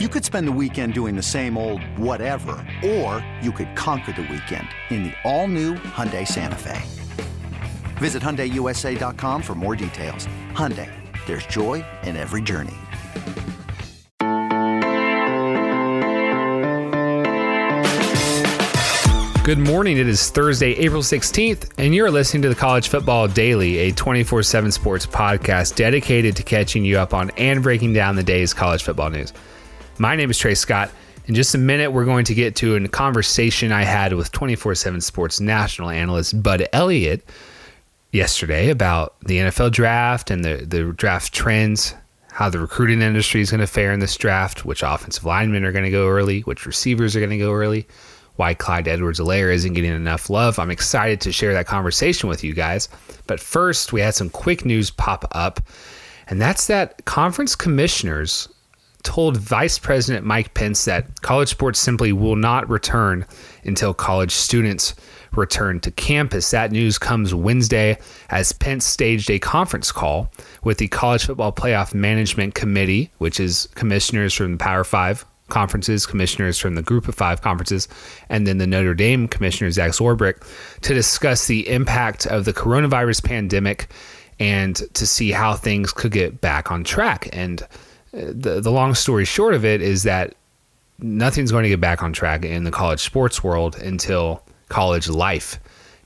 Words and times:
You 0.00 0.08
could 0.08 0.24
spend 0.24 0.48
the 0.48 0.58
weekend 0.60 0.92
doing 0.92 1.14
the 1.14 1.22
same 1.22 1.56
old 1.56 1.80
whatever, 1.96 2.56
or 2.84 3.24
you 3.40 3.52
could 3.52 3.76
conquer 3.76 4.10
the 4.10 4.22
weekend 4.22 4.66
in 4.90 5.04
the 5.04 5.12
all-new 5.22 5.74
Hyundai 5.74 6.26
Santa 6.26 6.56
Fe. 6.56 6.82
Visit 7.98 8.20
HyundaiUSA.com 8.20 9.40
for 9.40 9.54
more 9.54 9.76
details. 9.76 10.26
Hyundai, 10.50 10.90
there's 11.26 11.46
joy 11.46 11.84
in 12.02 12.16
every 12.16 12.42
journey. 12.42 12.74
Good 19.44 19.60
morning. 19.60 19.98
It 19.98 20.08
is 20.08 20.28
Thursday, 20.28 20.72
April 20.72 21.02
16th, 21.02 21.70
and 21.78 21.94
you're 21.94 22.10
listening 22.10 22.42
to 22.42 22.48
the 22.48 22.56
College 22.56 22.88
Football 22.88 23.28
Daily, 23.28 23.76
a 23.78 23.92
24 23.92 24.42
7 24.42 24.72
sports 24.72 25.06
podcast 25.06 25.76
dedicated 25.76 26.34
to 26.34 26.42
catching 26.42 26.84
you 26.84 26.98
up 26.98 27.14
on 27.14 27.30
and 27.36 27.62
breaking 27.62 27.92
down 27.92 28.16
the 28.16 28.24
day's 28.24 28.52
college 28.52 28.82
football 28.82 29.10
news. 29.10 29.32
My 29.98 30.16
name 30.16 30.28
is 30.28 30.38
Trey 30.38 30.54
Scott. 30.54 30.90
In 31.26 31.36
just 31.36 31.54
a 31.54 31.58
minute, 31.58 31.92
we're 31.92 32.04
going 32.04 32.24
to 32.24 32.34
get 32.34 32.56
to 32.56 32.74
a 32.74 32.88
conversation 32.88 33.70
I 33.70 33.84
had 33.84 34.12
with 34.12 34.32
24 34.32 34.74
7 34.74 35.00
sports 35.00 35.38
national 35.38 35.90
analyst 35.90 36.42
Bud 36.42 36.66
Elliott 36.72 37.24
yesterday 38.10 38.70
about 38.70 39.14
the 39.20 39.38
NFL 39.38 39.70
draft 39.70 40.32
and 40.32 40.44
the, 40.44 40.56
the 40.66 40.92
draft 40.92 41.32
trends, 41.32 41.94
how 42.32 42.50
the 42.50 42.58
recruiting 42.58 43.02
industry 43.02 43.40
is 43.40 43.52
going 43.52 43.60
to 43.60 43.68
fare 43.68 43.92
in 43.92 44.00
this 44.00 44.16
draft, 44.16 44.64
which 44.64 44.82
offensive 44.82 45.24
linemen 45.24 45.64
are 45.64 45.72
going 45.72 45.84
to 45.84 45.92
go 45.92 46.08
early, 46.08 46.40
which 46.40 46.66
receivers 46.66 47.14
are 47.14 47.20
going 47.20 47.30
to 47.30 47.38
go 47.38 47.52
early 47.52 47.86
why 48.36 48.52
Clyde 48.52 48.88
Edwards 48.88 49.20
Helaire 49.20 49.54
isn't 49.54 49.74
getting 49.74 49.94
enough 49.94 50.28
love. 50.28 50.58
I'm 50.58 50.72
excited 50.72 51.20
to 51.20 51.30
share 51.30 51.52
that 51.52 51.68
conversation 51.68 52.28
with 52.28 52.42
you 52.42 52.52
guys. 52.52 52.88
But 53.28 53.38
first, 53.38 53.92
we 53.92 54.00
had 54.00 54.16
some 54.16 54.28
quick 54.28 54.64
news 54.64 54.90
pop 54.90 55.24
up, 55.30 55.60
and 56.26 56.40
that's 56.40 56.66
that 56.66 57.04
conference 57.04 57.54
commissioners 57.54 58.48
told 59.04 59.36
Vice 59.36 59.78
President 59.78 60.26
Mike 60.26 60.54
Pence 60.54 60.84
that 60.86 61.22
college 61.22 61.48
sports 61.48 61.78
simply 61.78 62.12
will 62.12 62.36
not 62.36 62.68
return 62.68 63.24
until 63.64 63.94
college 63.94 64.32
students 64.32 64.94
return 65.32 65.80
to 65.80 65.90
campus. 65.90 66.50
That 66.50 66.72
news 66.72 66.98
comes 66.98 67.34
Wednesday 67.34 67.98
as 68.30 68.52
Pence 68.52 68.84
staged 68.84 69.30
a 69.30 69.38
conference 69.38 69.92
call 69.92 70.30
with 70.62 70.78
the 70.78 70.88
College 70.88 71.26
Football 71.26 71.52
Playoff 71.52 71.94
Management 71.94 72.54
Committee, 72.54 73.10
which 73.18 73.38
is 73.38 73.68
commissioners 73.74 74.34
from 74.34 74.52
the 74.52 74.58
Power 74.58 74.84
Five 74.84 75.24
conferences, 75.48 76.06
commissioners 76.06 76.58
from 76.58 76.74
the 76.74 76.82
Group 76.82 77.06
of 77.06 77.14
Five 77.14 77.42
conferences, 77.42 77.88
and 78.28 78.46
then 78.46 78.58
the 78.58 78.66
Notre 78.66 78.94
Dame 78.94 79.28
commissioner, 79.28 79.70
Jack 79.70 79.92
Swarbrick, 79.92 80.42
to 80.80 80.94
discuss 80.94 81.46
the 81.46 81.68
impact 81.68 82.26
of 82.26 82.44
the 82.44 82.52
coronavirus 82.52 83.22
pandemic 83.24 83.88
and 84.40 84.76
to 84.94 85.06
see 85.06 85.30
how 85.30 85.54
things 85.54 85.92
could 85.92 86.12
get 86.12 86.40
back 86.40 86.72
on 86.72 86.82
track. 86.82 87.28
And 87.32 87.62
the, 88.14 88.60
the 88.60 88.70
long 88.70 88.94
story 88.94 89.24
short 89.24 89.54
of 89.54 89.64
it 89.64 89.82
is 89.82 90.04
that 90.04 90.34
nothing's 90.98 91.50
going 91.50 91.64
to 91.64 91.68
get 91.68 91.80
back 91.80 92.02
on 92.02 92.12
track 92.12 92.44
in 92.44 92.64
the 92.64 92.70
college 92.70 93.00
sports 93.00 93.42
world 93.42 93.76
until 93.76 94.42
college 94.68 95.08
life 95.08 95.58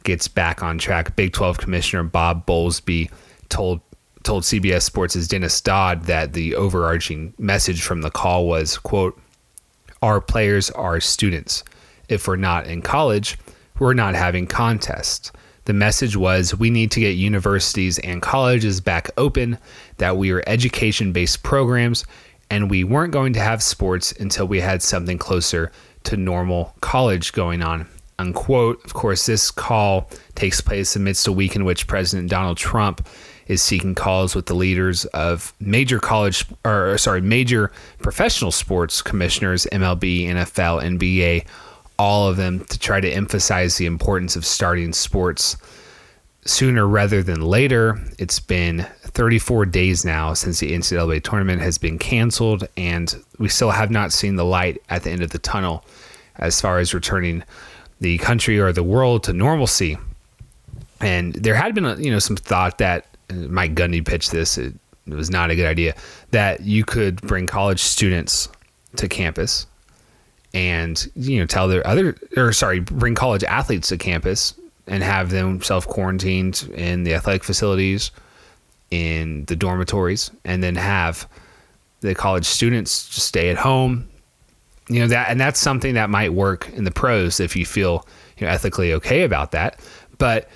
gets 0.05 0.29
back 0.29 0.63
on 0.63 0.79
track. 0.79 1.15
Big 1.17 1.33
12 1.33 1.59
Commissioner 1.59 2.03
Bob 2.03 2.47
Bowlsby 2.47 3.11
told 3.49 3.81
told 4.25 4.43
CBS 4.43 4.83
Sports' 4.83 5.29
Dennis 5.29 5.61
Dodd 5.61 6.05
that 6.05 6.33
the 6.33 6.55
overarching 6.55 7.33
message 7.39 7.83
from 7.83 8.03
the 8.03 8.11
call 8.11 8.47
was, 8.47 8.77
quote, 8.77 9.19
our 10.03 10.21
players 10.21 10.71
are 10.71 11.01
students. 11.01 11.65
If 12.09 12.27
we're 12.27 12.37
not 12.37 12.67
in 12.67 12.83
college, 12.83 13.39
we're 13.79 13.95
not 13.95 14.15
having 14.15 14.47
contests. 14.47 15.33
The 15.69 15.75
message 15.75 16.17
was 16.17 16.55
we 16.55 16.71
need 16.71 16.91
to 16.93 17.01
get 17.01 17.11
universities 17.11 17.99
and 17.99 18.23
colleges 18.23 18.81
back 18.81 19.11
open, 19.19 19.59
that 19.99 20.17
we 20.17 20.31
are 20.31 20.43
education 20.47 21.13
based 21.13 21.43
programs, 21.43 22.07
and 22.49 22.71
we 22.71 22.85
weren't 22.85 23.13
going 23.13 23.35
to 23.35 23.41
have 23.41 23.63
sports 23.63 24.13
until 24.13 24.49
we 24.49 24.61
had 24.61 24.83
something 24.83 25.19
closer 25.19 25.71
to 26.05 26.17
normal 26.17 26.75
college 26.81 27.35
going 27.35 27.63
on. 27.63 27.87
Unquote. 28.19 28.83
Of 28.87 28.95
course, 28.95 29.27
this 29.27 29.51
call 29.51 30.09
takes 30.35 30.63
place 30.63 30.97
amidst 30.97 31.29
a 31.29 31.33
week 31.33 31.55
in 31.55 31.67
which 31.67 31.87
President 31.87 32.31
Donald 32.31 32.57
Trump 32.57 33.07
is 33.47 33.61
seeking 33.61 33.95
calls 33.95 34.35
with 34.35 34.47
the 34.47 34.55
leaders 34.55 35.05
of 35.07 35.53
major 35.61 35.99
college 35.99 36.47
or 36.65 36.97
sorry, 36.97 37.21
major 37.21 37.73
professional 37.99 38.53
sports 38.53 39.03
commissioners, 39.03 39.67
MLB, 39.71 40.29
NFL, 40.29 40.83
NBA, 40.83 41.47
all 41.99 42.29
of 42.29 42.37
them 42.37 42.65
to 42.67 42.79
try 42.79 43.01
to 43.01 43.11
emphasize 43.11 43.77
the 43.77 43.87
importance 43.87 44.37
of 44.37 44.47
starting 44.47 44.93
sports 44.93 45.57
sooner 46.45 46.87
rather 46.87 47.23
than 47.23 47.41
later. 47.41 47.99
It's 48.19 48.41
been 48.41 48.87
34 49.03 49.67
days 49.67 50.05
now 50.05 50.33
since 50.35 50.61
the 50.61 50.73
NCAA 50.73 51.23
tournament 51.23 51.61
has 51.61 51.77
been 51.77 51.99
canceled, 51.99 52.67
and 52.77 53.15
we 53.39 53.49
still 53.49 53.71
have 53.71 53.91
not 53.91 54.13
seen 54.13 54.37
the 54.37 54.45
light 54.45 54.81
at 54.89 55.03
the 55.03 55.11
end 55.11 55.23
of 55.23 55.31
the 55.31 55.39
tunnel 55.39 55.85
as 56.37 56.61
far 56.61 56.79
as 56.79 56.95
returning 56.95 57.43
the 58.01 58.19
country 58.19 58.61
or 58.61 58.73
the 58.73 58.83
world 58.83 59.25
to 59.25 59.33
normalcy. 59.33 59.99
And 61.01 61.35
there 61.35 61.55
had 61.55 61.75
been, 61.75 61.85
uh, 61.85 61.97
you 61.97 62.11
know, 62.11 62.19
some 62.21 62.37
thought 62.37 62.79
that 62.79 63.07
uh, 63.31 63.35
Mike 63.35 63.75
Gundy 63.75 64.05
pitched 64.05 64.31
this. 64.31 64.57
It, 64.57 64.75
it 65.07 65.15
was 65.15 65.31
not 65.31 65.51
a 65.51 65.57
good 65.57 65.67
idea 65.67 65.95
that 66.31 66.61
you 66.61 66.85
could 66.85 67.21
bring 67.23 67.47
college 67.47 67.81
students 67.81 68.49
to 68.97 69.09
campus 69.09 69.67
and 70.59 71.09
you 71.15 71.39
know 71.39 71.47
tell 71.47 71.69
their 71.69 71.87
other 71.87 72.17
or 72.37 72.53
sorry 72.53 72.81
bring 72.81 73.15
college 73.15 73.45
athletes 73.45 73.91
to 73.91 73.97
campus 73.97 74.55
and 74.89 75.05
have 75.05 75.31
them 75.31 75.63
self 75.63 75.87
quarantined 75.87 76.69
in 76.75 77.05
the 77.05 77.15
athletic 77.15 77.45
facilities 77.45 78.11
in 78.91 79.45
the 79.45 79.55
dormitories 79.55 80.33
and 80.45 80.61
then 80.61 80.75
have 80.75 81.29
the 82.01 82.13
college 82.13 82.45
students 82.45 83.09
just 83.09 83.29
stay 83.29 83.51
at 83.51 83.57
home. 83.57 84.09
You 84.89 85.01
know 85.01 85.09
that 85.09 85.31
and 85.31 85.41
that's 85.41 85.61
something 85.61 85.95
that 85.95 86.11
might 86.11 86.33
work 86.33 86.69
in 86.71 86.83
the 86.83 86.91
pros 86.91 87.39
if 87.39 87.55
you 87.55 87.65
feel 87.65 88.05
you 88.37 88.47
know 88.47 88.53
ethically 88.53 88.93
okay 88.95 89.23
about 89.23 89.53
that. 89.53 89.79
But 90.19 90.49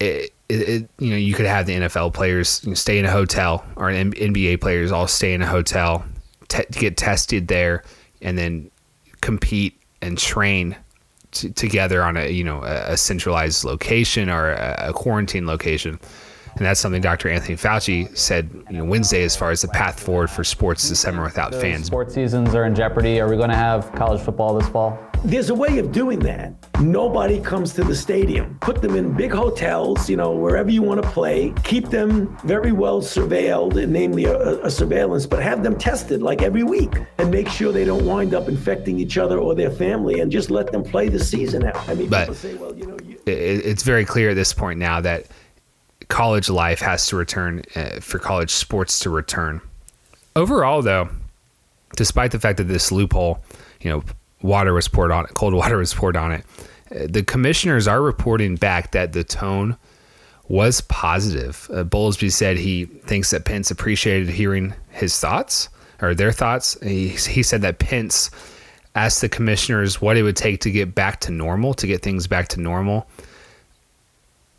it, 0.00 0.32
it, 0.48 0.68
it, 0.68 0.90
you 0.98 1.10
know, 1.10 1.16
you 1.16 1.34
could 1.34 1.46
have 1.46 1.66
the 1.66 1.74
NFL 1.74 2.14
players 2.14 2.66
stay 2.76 2.98
in 2.98 3.04
a 3.04 3.10
hotel 3.10 3.64
or 3.76 3.90
NBA 3.90 4.60
players 4.60 4.90
all 4.90 5.06
stay 5.06 5.34
in 5.34 5.42
a 5.42 5.46
hotel, 5.46 6.04
te- 6.48 6.64
get 6.72 6.96
tested 6.96 7.46
there, 7.46 7.84
and 8.22 8.36
then 8.36 8.70
compete 9.20 9.80
and 10.02 10.16
train 10.18 10.76
t- 11.30 11.50
together 11.50 12.02
on 12.02 12.16
a 12.16 12.28
you 12.28 12.44
know 12.44 12.62
a, 12.62 12.92
a 12.92 12.96
centralized 12.96 13.64
location 13.64 14.28
or 14.30 14.50
a, 14.50 14.86
a, 14.88 14.92
quarantine 14.92 15.46
location. 15.46 15.98
And 16.56 16.66
that's 16.66 16.80
something 16.80 17.00
Dr. 17.00 17.28
Anthony 17.28 17.56
Fauci 17.56 18.16
said 18.16 18.50
you 18.68 18.78
know, 18.78 18.84
Wednesday 18.84 19.22
as 19.22 19.36
far 19.36 19.52
as 19.52 19.62
the 19.62 19.68
path 19.68 20.00
forward 20.00 20.28
for 20.28 20.42
sports 20.42 20.88
this 20.88 20.98
summer 20.98 21.22
without 21.22 21.54
fans. 21.54 21.86
Sports 21.86 22.12
seasons 22.12 22.56
are 22.56 22.64
in 22.64 22.74
jeopardy. 22.74 23.20
Are 23.20 23.28
we 23.28 23.36
going 23.36 23.50
to 23.50 23.56
have 23.56 23.92
college 23.92 24.20
football 24.20 24.58
this 24.58 24.68
fall? 24.68 24.98
There's 25.22 25.50
a 25.50 25.54
way 25.54 25.78
of 25.78 25.92
doing 25.92 26.18
that. 26.20 26.54
Nobody 26.80 27.40
comes 27.40 27.74
to 27.74 27.84
the 27.84 27.94
stadium. 27.94 28.56
Put 28.60 28.80
them 28.80 28.96
in 28.96 29.12
big 29.12 29.30
hotels, 29.30 30.08
you 30.08 30.16
know, 30.16 30.32
wherever 30.32 30.70
you 30.70 30.80
want 30.82 31.02
to 31.02 31.08
play. 31.10 31.52
Keep 31.62 31.90
them 31.90 32.36
very 32.38 32.72
well 32.72 33.02
surveilled, 33.02 33.86
namely 33.86 34.24
a, 34.24 34.62
a, 34.64 34.70
surveillance, 34.70 35.26
but 35.26 35.42
have 35.42 35.62
them 35.62 35.78
tested 35.78 36.22
like 36.22 36.40
every 36.40 36.62
week 36.62 36.92
and 37.18 37.30
make 37.30 37.48
sure 37.50 37.70
they 37.70 37.84
don't 37.84 38.06
wind 38.06 38.32
up 38.32 38.48
infecting 38.48 38.98
each 38.98 39.18
other 39.18 39.38
or 39.38 39.54
their 39.54 39.70
family 39.70 40.20
and 40.20 40.32
just 40.32 40.50
let 40.50 40.72
them 40.72 40.82
play 40.82 41.10
the 41.10 41.22
season 41.22 41.66
out. 41.66 41.86
I 41.86 41.94
mean, 41.94 42.08
but 42.08 42.20
people 42.22 42.34
say, 42.34 42.54
well, 42.54 42.74
you 42.74 42.86
know, 42.86 42.96
you- 43.04 43.20
it's 43.26 43.82
very 43.82 44.06
clear 44.06 44.30
at 44.30 44.36
this 44.36 44.54
point 44.54 44.78
now 44.78 45.02
that 45.02 45.26
college 46.08 46.48
life 46.48 46.80
has 46.80 47.06
to 47.08 47.16
return 47.16 47.62
uh, 47.76 48.00
for 48.00 48.18
college 48.18 48.50
sports 48.50 48.98
to 49.00 49.10
return. 49.10 49.60
Overall, 50.34 50.80
though, 50.80 51.10
despite 51.94 52.30
the 52.30 52.40
fact 52.40 52.56
that 52.56 52.64
this 52.64 52.90
loophole, 52.90 53.44
you 53.82 53.90
know, 53.90 54.02
water 54.42 54.72
was 54.72 54.88
poured 54.88 55.12
on 55.12 55.24
it, 55.24 55.34
cold 55.34 55.54
water 55.62 55.78
was 55.78 55.94
poured 55.94 56.16
on 56.16 56.32
it. 56.32 56.44
The 56.90 57.22
commissioners 57.22 57.86
are 57.86 58.02
reporting 58.02 58.56
back 58.56 58.90
that 58.92 59.12
the 59.12 59.22
tone 59.22 59.76
was 60.48 60.80
positive. 60.82 61.68
Uh, 61.72 61.84
Bowlsby 61.84 62.32
said 62.32 62.56
he 62.56 62.86
thinks 62.86 63.30
that 63.30 63.44
Pence 63.44 63.70
appreciated 63.70 64.28
hearing 64.28 64.74
his 64.88 65.18
thoughts 65.18 65.68
or 66.02 66.12
their 66.12 66.32
thoughts. 66.32 66.76
He, 66.82 67.08
he 67.10 67.44
said 67.44 67.62
that 67.62 67.78
Pence 67.78 68.30
asked 68.96 69.20
the 69.20 69.28
commissioners 69.28 70.00
what 70.00 70.16
it 70.16 70.24
would 70.24 70.36
take 70.36 70.60
to 70.62 70.70
get 70.70 70.92
back 70.92 71.20
to 71.20 71.30
normal, 71.30 71.74
to 71.74 71.86
get 71.86 72.02
things 72.02 72.26
back 72.26 72.48
to 72.48 72.60
normal. 72.60 73.08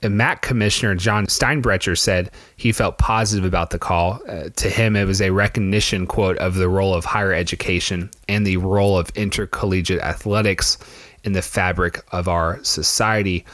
MAC 0.10 0.42
Commissioner 0.42 0.96
John 0.96 1.28
Steinbrecher 1.28 1.98
said 1.98 2.32
he 2.58 2.72
felt 2.72 2.98
positive 2.98 3.46
about 3.46 3.70
the 3.70 3.78
call. 3.78 4.20
Uh, 4.28 4.50
to 4.56 4.70
him, 4.70 4.96
it 4.96 5.06
was 5.06 5.22
a 5.22 5.30
recognition, 5.30 6.08
quote, 6.08 6.38
of 6.40 6.56
the 6.56 6.70
role 6.70 6.94
of 6.94 7.06
higher 7.06 7.34
education 7.34 8.10
and 8.28 8.46
the 8.46 8.58
role 8.58 8.98
of 8.98 9.10
intercollegiate 9.12 10.02
athletics 10.02 10.78
in 11.24 11.34
the 11.34 11.42
fabric 11.42 12.04
of 12.12 12.28
our 12.28 12.64
society, 12.64 13.46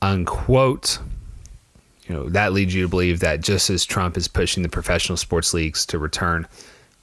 unquote. 0.00 1.00
You 2.06 2.14
know, 2.14 2.28
that 2.28 2.52
leads 2.52 2.74
you 2.74 2.82
to 2.82 2.88
believe 2.88 3.20
that 3.20 3.40
just 3.40 3.70
as 3.70 3.84
Trump 3.84 4.16
is 4.16 4.28
pushing 4.28 4.62
the 4.62 4.68
professional 4.68 5.16
sports 5.16 5.54
leagues 5.54 5.84
to 5.86 5.98
return, 5.98 6.46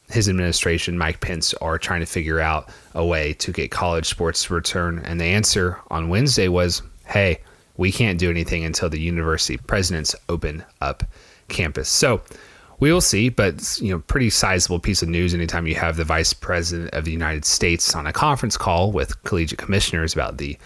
his 0.10 0.30
administration, 0.30 0.98
Mike 0.98 1.20
Pence, 1.20 1.54
are 1.56 1.78
trying 1.78 2.02
to 2.02 2.06
figure 2.06 2.40
out 2.40 2.70
a 2.94 3.06
way 3.06 3.34
to 3.34 3.52
get 3.52 3.72
college 3.72 4.06
sports 4.06 4.46
to 4.46 4.54
return. 4.54 5.00
And 5.00 5.20
the 5.20 5.26
answer 5.26 5.80
on 5.90 6.10
Wednesday 6.10 6.48
was, 6.48 6.82
hey, 7.06 7.40
we 7.82 7.92
can't 7.92 8.18
do 8.18 8.30
anything 8.30 8.64
until 8.64 8.90
the 8.90 9.00
university 9.00 9.58
presidents 9.58 10.16
open 10.30 10.64
up 10.80 11.04
campus. 11.50 11.90
So, 11.90 12.22
we 12.82 12.92
will 12.92 13.00
see. 13.00 13.30
But 13.30 13.80
you 13.80 13.92
know, 13.92 14.00
pretty 14.00 14.30
sizable 14.30 14.80
piece 14.80 15.02
of 15.02 15.08
news 15.08 15.34
anytime 15.34 15.66
you 15.68 15.76
have 15.76 15.96
the 15.96 16.04
vice 16.04 16.34
president 16.34 16.94
of 16.94 17.06
the 17.06 17.12
United 17.12 17.46
States 17.46 17.96
on 17.96 18.06
a 18.08 18.12
conference 18.12 18.58
call 18.58 18.92
with 18.92 19.24
collegiate 19.24 19.60
commissioners 19.60 20.14
about 20.14 20.38
the 20.38 20.58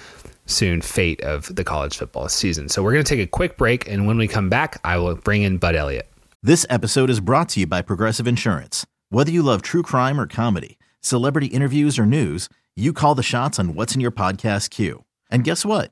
soon 0.47 0.81
fate 0.81 1.21
of 1.21 1.53
the 1.55 1.63
college 1.63 1.97
football 1.97 2.27
season. 2.29 2.69
So 2.69 2.81
we're 2.81 2.93
going 2.93 3.03
to 3.03 3.15
take 3.15 3.23
a 3.23 3.29
quick 3.29 3.57
break, 3.57 3.87
and 3.87 4.07
when 4.07 4.17
we 4.17 4.27
come 4.27 4.49
back, 4.49 4.79
I 4.83 4.97
will 4.97 5.15
bring 5.15 5.43
in 5.43 5.57
Bud 5.57 5.75
Elliott. 5.75 6.09
This 6.41 6.65
episode 6.69 7.09
is 7.09 7.19
brought 7.19 7.49
to 7.49 7.59
you 7.59 7.67
by 7.67 7.81
Progressive 7.81 8.27
Insurance. 8.27 8.85
Whether 9.09 9.31
you 9.31 9.41
love 9.41 9.61
true 9.61 9.83
crime 9.83 10.19
or 10.19 10.27
comedy, 10.27 10.77
celebrity 11.01 11.47
interviews 11.47 11.97
or 11.97 12.05
news, 12.05 12.47
you 12.75 12.93
call 12.93 13.15
the 13.15 13.23
shots 13.23 13.59
on 13.59 13.73
what's 13.73 13.95
in 13.95 14.01
your 14.01 14.11
podcast 14.11 14.69
queue. 14.69 15.03
And 15.31 15.43
guess 15.43 15.65
what? 15.65 15.91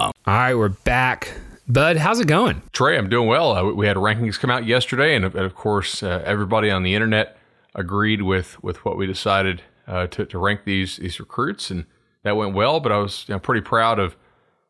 All 0.00 0.12
right, 0.26 0.54
we're 0.54 0.70
back. 0.70 1.34
Bud, 1.68 1.98
how's 1.98 2.20
it 2.20 2.26
going? 2.26 2.62
Trey, 2.72 2.96
I'm 2.96 3.10
doing 3.10 3.28
well. 3.28 3.52
Uh, 3.52 3.72
we 3.72 3.86
had 3.86 3.96
rankings 3.96 4.40
come 4.40 4.48
out 4.48 4.66
yesterday, 4.66 5.14
and, 5.14 5.24
of 5.26 5.54
course, 5.54 6.02
uh, 6.02 6.22
everybody 6.24 6.70
on 6.70 6.82
the 6.82 6.94
internet 6.94 7.36
agreed 7.74 8.22
with 8.22 8.62
with 8.64 8.84
what 8.84 8.96
we 8.96 9.06
decided 9.06 9.62
uh, 9.86 10.06
to, 10.08 10.24
to 10.24 10.38
rank 10.38 10.62
these 10.64 10.96
these 10.96 11.20
recruits, 11.20 11.70
and 11.70 11.84
that 12.22 12.34
went 12.36 12.54
well. 12.54 12.80
But 12.80 12.92
I 12.92 12.98
was 12.98 13.26
you 13.28 13.34
know, 13.34 13.38
pretty 13.38 13.60
proud 13.60 13.98
of 13.98 14.16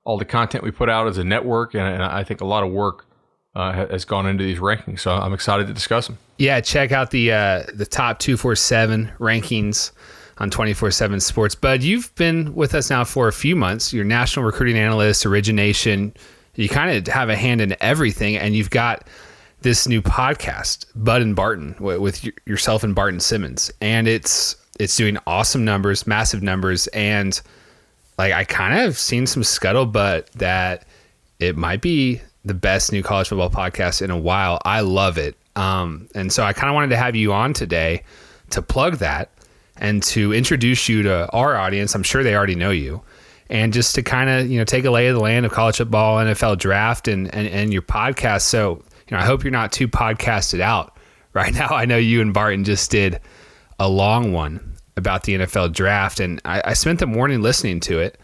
all 0.04 0.18
the 0.18 0.24
content 0.24 0.64
we 0.64 0.72
put 0.72 0.88
out 0.88 1.06
as 1.06 1.16
a 1.16 1.24
network, 1.24 1.74
and, 1.74 1.84
and 1.84 2.02
I 2.02 2.24
think 2.24 2.40
a 2.40 2.46
lot 2.46 2.64
of 2.64 2.72
work 2.72 3.06
uh, 3.54 3.72
has 3.72 4.04
gone 4.04 4.26
into 4.26 4.42
these 4.42 4.58
rankings. 4.58 5.00
So 5.00 5.12
I'm 5.12 5.32
excited 5.32 5.68
to 5.68 5.72
discuss 5.72 6.08
them. 6.08 6.18
Yeah, 6.38 6.60
check 6.60 6.90
out 6.90 7.12
the 7.12 7.32
uh, 7.32 7.62
the 7.72 7.86
top 7.86 8.18
two 8.18 8.36
four 8.36 8.56
seven 8.56 9.12
rankings 9.20 9.92
on 10.40 10.50
24 10.50 10.90
7 10.90 11.20
Sports. 11.20 11.54
Bud, 11.54 11.82
you've 11.82 12.12
been 12.14 12.54
with 12.54 12.74
us 12.74 12.90
now 12.90 13.04
for 13.04 13.28
a 13.28 13.32
few 13.32 13.54
months. 13.54 13.92
You're 13.92 14.04
national 14.04 14.44
recruiting 14.44 14.76
analyst, 14.76 15.26
origination. 15.26 16.14
You 16.56 16.68
kind 16.68 16.96
of 16.96 17.12
have 17.12 17.28
a 17.28 17.36
hand 17.36 17.60
in 17.60 17.76
everything, 17.80 18.36
and 18.36 18.56
you've 18.56 18.70
got 18.70 19.06
this 19.60 19.86
new 19.86 20.00
podcast, 20.00 20.86
Bud 20.96 21.20
and 21.20 21.36
Barton, 21.36 21.76
with 21.78 22.26
yourself 22.46 22.82
and 22.82 22.94
Barton 22.94 23.20
Simmons, 23.20 23.70
and 23.80 24.08
it's 24.08 24.56
it's 24.80 24.96
doing 24.96 25.18
awesome 25.26 25.64
numbers, 25.64 26.06
massive 26.06 26.42
numbers, 26.42 26.86
and 26.88 27.40
like 28.18 28.32
I 28.32 28.44
kind 28.44 28.80
of 28.80 28.98
seen 28.98 29.26
some 29.26 29.42
scuttlebutt 29.42 30.30
that 30.32 30.86
it 31.38 31.56
might 31.56 31.82
be 31.82 32.20
the 32.46 32.54
best 32.54 32.90
new 32.90 33.02
college 33.02 33.28
football 33.28 33.50
podcast 33.50 34.00
in 34.00 34.10
a 34.10 34.18
while. 34.18 34.58
I 34.64 34.80
love 34.80 35.18
it, 35.18 35.36
um, 35.54 36.08
and 36.14 36.32
so 36.32 36.42
I 36.42 36.54
kind 36.54 36.70
of 36.70 36.74
wanted 36.74 36.90
to 36.90 36.96
have 36.96 37.14
you 37.14 37.34
on 37.34 37.52
today 37.52 38.02
to 38.50 38.62
plug 38.62 38.96
that 38.96 39.30
and 39.80 40.02
to 40.02 40.32
introduce 40.32 40.88
you 40.88 41.02
to 41.02 41.28
our 41.30 41.56
audience. 41.56 41.94
I'm 41.94 42.02
sure 42.02 42.22
they 42.22 42.36
already 42.36 42.54
know 42.54 42.70
you. 42.70 43.02
And 43.48 43.72
just 43.72 43.96
to 43.96 44.02
kind 44.02 44.30
of, 44.30 44.48
you 44.48 44.58
know, 44.58 44.64
take 44.64 44.84
a 44.84 44.90
lay 44.90 45.08
of 45.08 45.16
the 45.16 45.20
land 45.20 45.44
of 45.44 45.50
college 45.50 45.78
football, 45.78 46.18
NFL 46.18 46.58
draft 46.58 47.08
and, 47.08 47.34
and, 47.34 47.48
and 47.48 47.72
your 47.72 47.82
podcast. 47.82 48.42
So, 48.42 48.84
you 49.08 49.16
know, 49.16 49.18
I 49.18 49.24
hope 49.24 49.42
you're 49.42 49.50
not 49.50 49.72
too 49.72 49.88
podcasted 49.88 50.60
out 50.60 50.96
right 51.32 51.52
now. 51.52 51.68
I 51.68 51.86
know 51.86 51.96
you 51.96 52.20
and 52.20 52.32
Barton 52.32 52.62
just 52.62 52.90
did 52.90 53.18
a 53.80 53.88
long 53.88 54.32
one 54.32 54.76
about 54.96 55.24
the 55.24 55.34
NFL 55.34 55.72
draft, 55.72 56.20
and 56.20 56.40
I, 56.44 56.62
I 56.66 56.72
spent 56.74 56.98
the 56.98 57.06
morning 57.06 57.40
listening 57.40 57.80
to 57.80 57.98
it. 57.98 58.20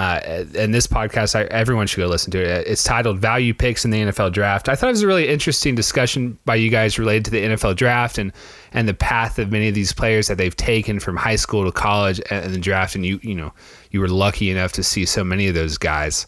Uh, 0.00 0.46
and 0.56 0.72
this 0.72 0.86
podcast, 0.86 1.34
I, 1.34 1.42
everyone 1.50 1.86
should 1.86 1.98
go 1.98 2.06
listen 2.06 2.30
to 2.30 2.38
it. 2.38 2.66
It's 2.66 2.82
titled 2.82 3.18
"Value 3.18 3.52
Picks 3.52 3.84
in 3.84 3.90
the 3.90 3.98
NFL 3.98 4.32
Draft." 4.32 4.70
I 4.70 4.74
thought 4.74 4.86
it 4.86 4.92
was 4.92 5.02
a 5.02 5.06
really 5.06 5.28
interesting 5.28 5.74
discussion 5.74 6.38
by 6.46 6.54
you 6.54 6.70
guys 6.70 6.98
related 6.98 7.26
to 7.26 7.30
the 7.30 7.42
NFL 7.42 7.76
draft 7.76 8.16
and 8.16 8.32
and 8.72 8.88
the 8.88 8.94
path 8.94 9.38
of 9.38 9.52
many 9.52 9.68
of 9.68 9.74
these 9.74 9.92
players 9.92 10.28
that 10.28 10.38
they've 10.38 10.56
taken 10.56 11.00
from 11.00 11.18
high 11.18 11.36
school 11.36 11.66
to 11.66 11.70
college 11.70 12.18
and 12.30 12.54
the 12.54 12.58
draft. 12.58 12.94
And 12.94 13.04
you, 13.04 13.20
you 13.22 13.34
know, 13.34 13.52
you 13.90 14.00
were 14.00 14.08
lucky 14.08 14.50
enough 14.50 14.72
to 14.72 14.82
see 14.82 15.04
so 15.04 15.22
many 15.22 15.48
of 15.48 15.54
those 15.54 15.76
guys. 15.76 16.26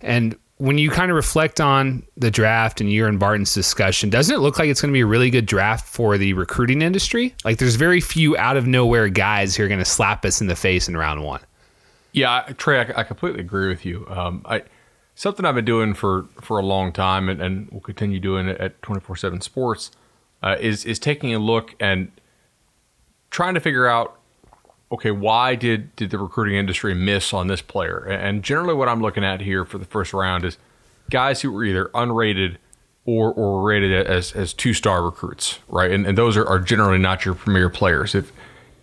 And 0.00 0.34
when 0.56 0.78
you 0.78 0.88
kind 0.88 1.10
of 1.10 1.14
reflect 1.14 1.60
on 1.60 2.02
the 2.16 2.30
draft 2.30 2.80
and 2.80 2.90
you 2.90 3.04
and 3.04 3.20
Barton's 3.20 3.52
discussion, 3.52 4.08
doesn't 4.08 4.34
it 4.34 4.38
look 4.38 4.58
like 4.58 4.70
it's 4.70 4.80
going 4.80 4.92
to 4.92 4.96
be 4.96 5.02
a 5.02 5.06
really 5.06 5.28
good 5.28 5.44
draft 5.44 5.86
for 5.86 6.16
the 6.16 6.32
recruiting 6.32 6.80
industry? 6.80 7.34
Like, 7.44 7.58
there's 7.58 7.76
very 7.76 8.00
few 8.00 8.34
out 8.38 8.56
of 8.56 8.66
nowhere 8.66 9.10
guys 9.10 9.56
who 9.56 9.64
are 9.64 9.68
going 9.68 9.78
to 9.78 9.84
slap 9.84 10.24
us 10.24 10.40
in 10.40 10.46
the 10.46 10.56
face 10.56 10.88
in 10.88 10.96
round 10.96 11.22
one. 11.22 11.40
Yeah, 12.12 12.42
Trey, 12.56 12.80
I, 12.80 13.00
I 13.00 13.02
completely 13.04 13.40
agree 13.40 13.68
with 13.68 13.84
you. 13.84 14.06
Um, 14.08 14.42
I 14.44 14.62
something 15.14 15.44
I've 15.44 15.54
been 15.54 15.64
doing 15.64 15.94
for 15.94 16.26
for 16.40 16.58
a 16.58 16.64
long 16.64 16.92
time, 16.92 17.28
and, 17.28 17.40
and 17.40 17.70
will 17.70 17.80
continue 17.80 18.18
doing 18.18 18.48
it 18.48 18.58
at 18.58 18.80
twenty 18.82 19.00
four 19.00 19.16
seven 19.16 19.40
Sports, 19.40 19.90
uh, 20.42 20.56
is 20.60 20.84
is 20.84 20.98
taking 20.98 21.34
a 21.34 21.38
look 21.38 21.74
and 21.78 22.10
trying 23.30 23.54
to 23.54 23.60
figure 23.60 23.86
out, 23.86 24.18
okay, 24.90 25.10
why 25.10 25.54
did 25.54 25.94
did 25.96 26.10
the 26.10 26.18
recruiting 26.18 26.56
industry 26.56 26.94
miss 26.94 27.32
on 27.32 27.46
this 27.46 27.62
player? 27.62 27.98
And 27.98 28.42
generally, 28.42 28.74
what 28.74 28.88
I'm 28.88 29.00
looking 29.00 29.24
at 29.24 29.40
here 29.40 29.64
for 29.64 29.78
the 29.78 29.84
first 29.84 30.12
round 30.12 30.44
is 30.44 30.58
guys 31.10 31.42
who 31.42 31.52
were 31.52 31.64
either 31.64 31.86
unrated 31.94 32.56
or 33.04 33.32
or 33.32 33.62
rated 33.62 34.06
as 34.06 34.32
as 34.32 34.52
two 34.52 34.74
star 34.74 35.04
recruits, 35.04 35.60
right? 35.68 35.90
And, 35.90 36.06
and 36.06 36.18
those 36.18 36.36
are, 36.36 36.46
are 36.46 36.58
generally 36.58 36.98
not 36.98 37.24
your 37.24 37.34
premier 37.34 37.70
players. 37.70 38.14
If 38.14 38.32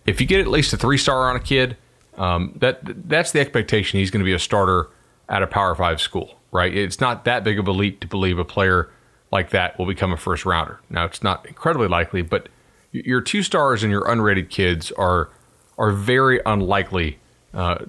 if 0.06 0.22
you 0.22 0.28
get 0.28 0.40
at 0.40 0.48
least 0.48 0.72
a 0.72 0.78
three 0.78 0.98
star 0.98 1.30
on 1.30 1.36
a 1.36 1.42
kid 1.42 1.76
um, 2.18 2.54
that 2.58 2.80
that's 3.08 3.32
the 3.32 3.40
expectation. 3.40 4.00
He's 4.00 4.12
going 4.12 4.22
to 4.22 4.26
be 4.26 4.34
a 4.34 4.40
starter 4.40 4.90
at 5.30 5.44
a 5.44 5.48
Power 5.48 5.76
Five 5.76 6.02
school, 6.02 6.38
right? 6.52 6.76
It's 6.76 7.00
not 7.00 7.26
that 7.26 7.44
big 7.44 7.60
of 7.60 7.68
a 7.68 7.72
leap 7.72 8.00
to 8.02 8.08
believe 8.08 8.40
a 8.40 8.46
player 8.46 8.90
like 9.32 9.50
that 9.52 9.78
will 9.78 9.86
become 9.86 10.12
a 10.12 10.18
first 10.18 10.46
rounder. 10.46 10.80
Now, 10.90 11.06
it's 11.06 11.22
not 11.22 11.46
incredibly 11.46 11.88
likely, 11.88 12.22
but 12.22 12.50
your 12.92 13.22
two 13.22 13.44
stars 13.44 13.84
and 13.84 13.92
your 13.92 14.04
unrated 14.04 14.50
kids 14.50 14.92
are 14.94 15.30
are 15.78 15.92
very 15.92 16.42
unlikely 16.46 17.20
uh, 17.54 17.86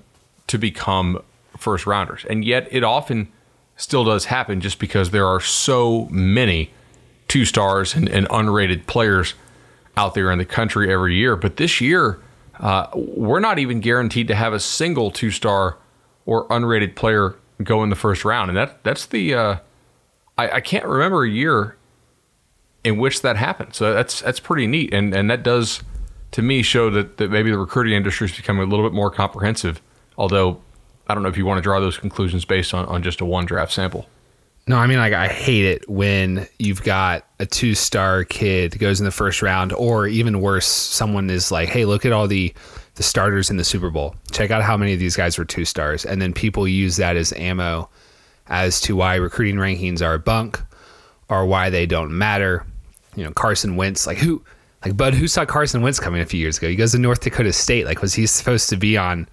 to 0.47 0.59
become 0.59 1.23
first 1.57 1.87
rounders, 1.87 2.25
and 2.29 2.45
yet 2.45 2.69
it 2.71 2.85
often 2.85 3.33
still 3.77 4.05
does 4.05 4.27
happen 4.27 4.61
just 4.61 4.79
because 4.79 5.11
there 5.11 5.27
are 5.27 5.41
so 5.41 6.07
many 6.11 6.71
two 7.29 7.45
stars 7.45 7.95
and, 7.95 8.09
and 8.09 8.29
unrated 8.29 8.87
players 8.87 9.35
out 9.97 10.15
there 10.15 10.31
in 10.31 10.39
the 10.39 10.45
country 10.45 10.93
every 10.93 11.15
year. 11.15 11.37
But 11.37 11.57
this 11.57 11.81
year 11.81 12.19
uh, 12.61 12.89
we're 12.95 13.41
not 13.41 13.59
even 13.59 13.81
guaranteed 13.81 14.29
to 14.29 14.35
have 14.35 14.53
a 14.53 14.61
single 14.61 15.11
two 15.11 15.31
star 15.31 15.79
or 16.27 16.47
unrated 16.49 16.95
player 16.97 17.37
go 17.63 17.83
in 17.83 17.91
the 17.91 17.97
first 17.97 18.25
round. 18.25 18.51
And 18.51 18.57
that 18.57 18.83
that's 18.85 19.07
the 19.07 19.35
uh, 19.35 19.57
I, 20.37 20.51
I, 20.51 20.61
can't 20.61 20.85
remember 20.85 21.25
a 21.25 21.29
year 21.29 21.77
in 22.85 22.99
which 22.99 23.23
that 23.23 23.37
happened. 23.37 23.75
So 23.75 23.93
that's 23.93 24.21
that's 24.21 24.41
pretty 24.41 24.67
neat. 24.67 24.93
And 24.93 25.15
and 25.15 25.31
that 25.31 25.43
does 25.43 25.83
to 26.33 26.43
me 26.43 26.63
show 26.63 26.91
that, 26.91 27.17
that 27.17 27.31
maybe 27.31 27.51
the 27.51 27.59
recruiting 27.59 27.95
industry 27.95 28.27
is 28.27 28.37
becoming 28.37 28.63
a 28.63 28.67
little 28.67 28.85
bit 28.85 28.95
more 28.95 29.11
comprehensive. 29.11 29.81
Although 30.17 30.61
I 31.07 31.15
don't 31.15 31.23
know 31.23 31.29
if 31.29 31.39
you 31.39 31.47
want 31.47 31.59
to 31.59 31.63
draw 31.63 31.81
those 31.81 31.97
conclusions 31.97 32.45
based 32.45 32.75
on, 32.75 32.85
on 32.87 33.03
just 33.03 33.21
a 33.21 33.25
one 33.25 33.47
draft 33.47 33.73
sample. 33.73 34.07
No, 34.69 34.77
I 34.77 34.87
mean 34.87 34.99
like 34.99 35.15
I 35.15 35.29
hate 35.29 35.65
it 35.65 35.89
when 35.89 36.47
you've 36.59 36.83
got 36.83 37.25
a 37.39 37.47
two 37.47 37.75
star 37.75 38.25
kid 38.25 38.79
goes 38.79 39.01
in 39.01 39.07
the 39.07 39.11
first 39.11 39.41
round, 39.41 39.73
or 39.73 40.07
even 40.07 40.43
worse, 40.43 40.67
someone 40.67 41.31
is 41.31 41.51
like, 41.51 41.71
"Hey, 41.71 41.87
look 41.87 42.05
at 42.05 42.13
all 42.13 42.29
the 42.29 42.53
the 42.97 43.03
starters 43.03 43.49
in 43.49 43.57
the 43.57 43.65
Super 43.65 43.89
Bowl. 43.89 44.15
Check 44.31 44.51
out 44.51 44.63
how 44.63 44.77
many 44.77 44.93
of 44.93 44.99
these 44.99 45.17
guys 45.17 45.39
were 45.39 45.47
two 45.47 45.65
stars," 45.65 46.05
and 46.05 46.21
then 46.21 46.35
people 46.35 46.69
use 46.69 46.97
that 46.97 47.17
as 47.17 47.33
ammo 47.33 47.89
as 48.49 48.79
to 48.83 48.95
why 48.95 49.15
recruiting 49.15 49.57
rankings 49.57 50.03
are 50.03 50.19
bunk 50.19 50.61
or 51.31 51.47
why 51.47 51.71
they 51.71 51.87
don't 51.87 52.17
matter. 52.17 52.67
You 53.17 53.25
know, 53.25 53.33
Carson 53.33 53.75
Wentz, 53.75 54.07
like 54.07 54.19
who, 54.19 54.45
like 54.85 54.99
Bud, 54.99 55.15
who 55.15 55.29
saw 55.29 55.47
Carson 55.47 55.81
Wentz 55.81 55.99
coming 55.99 56.21
a 56.21 56.27
few 56.27 56.41
years 56.41 56.59
ago? 56.59 56.69
He 56.69 56.77
goes 56.77 56.93
to 56.93 56.99
North 56.99 57.21
Dakota 57.21 57.55
State. 57.55 57.87
Like, 57.87 58.03
was 58.03 58.13
he 58.13 58.27
supposed 58.27 58.69
to 58.69 58.77
be 58.77 58.99
on? 58.99 59.29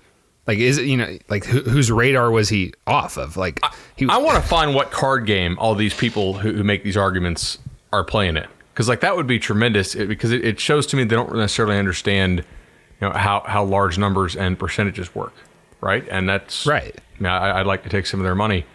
Like, 0.48 0.60
is 0.60 0.78
it 0.78 0.86
you 0.86 0.98
know 0.98 1.18
like 1.28 1.46
whose 1.46 1.92
radar 1.92 2.30
was 2.32 2.50
he 2.50 2.74
off 2.86 3.18
of? 3.18 3.36
Like, 3.38 3.60
he. 3.96 4.08
I 4.10 4.18
want 4.18 4.42
to 4.42 4.48
find 4.48 4.76
what 4.76 4.92
card 4.92 5.26
game 5.26 5.58
all 5.60 5.74
these 5.76 5.94
people 5.94 6.34
who, 6.34 6.54
who 6.54 6.64
make 6.64 6.84
these 6.84 6.98
arguments 6.98 7.58
are 7.92 8.04
playing 8.04 8.38
it 8.38 8.50
because 8.76 8.90
like 8.90 9.00
that 9.00 9.16
would 9.16 9.26
be 9.26 9.40
tremendous 9.40 9.96
because 9.96 10.32
it, 10.32 10.44
it, 10.44 10.60
shows 10.60 10.86
to 10.88 10.98
me 10.98 11.06
they 11.06 11.16
don't 11.16 11.34
necessarily 11.34 11.78
understand 11.78 12.40
you 12.40 13.08
know 13.08 13.12
how 13.12 13.42
how 13.48 13.64
large 13.64 13.98
numbers 13.98 14.36
and 14.36 14.60
percentages 14.60 15.16
work. 15.16 15.34
right? 15.80 16.06
And 16.12 16.28
that's 16.28 16.66
Right. 16.66 16.94
I 17.18 17.24
mean, 17.24 17.32
I, 17.32 17.60
I'd 17.60 17.66
like 17.66 17.84
to 17.84 17.90
take 17.90 18.06
some 18.06 18.20
of 18.20 18.26
their 18.26 18.36
money, 18.36 18.66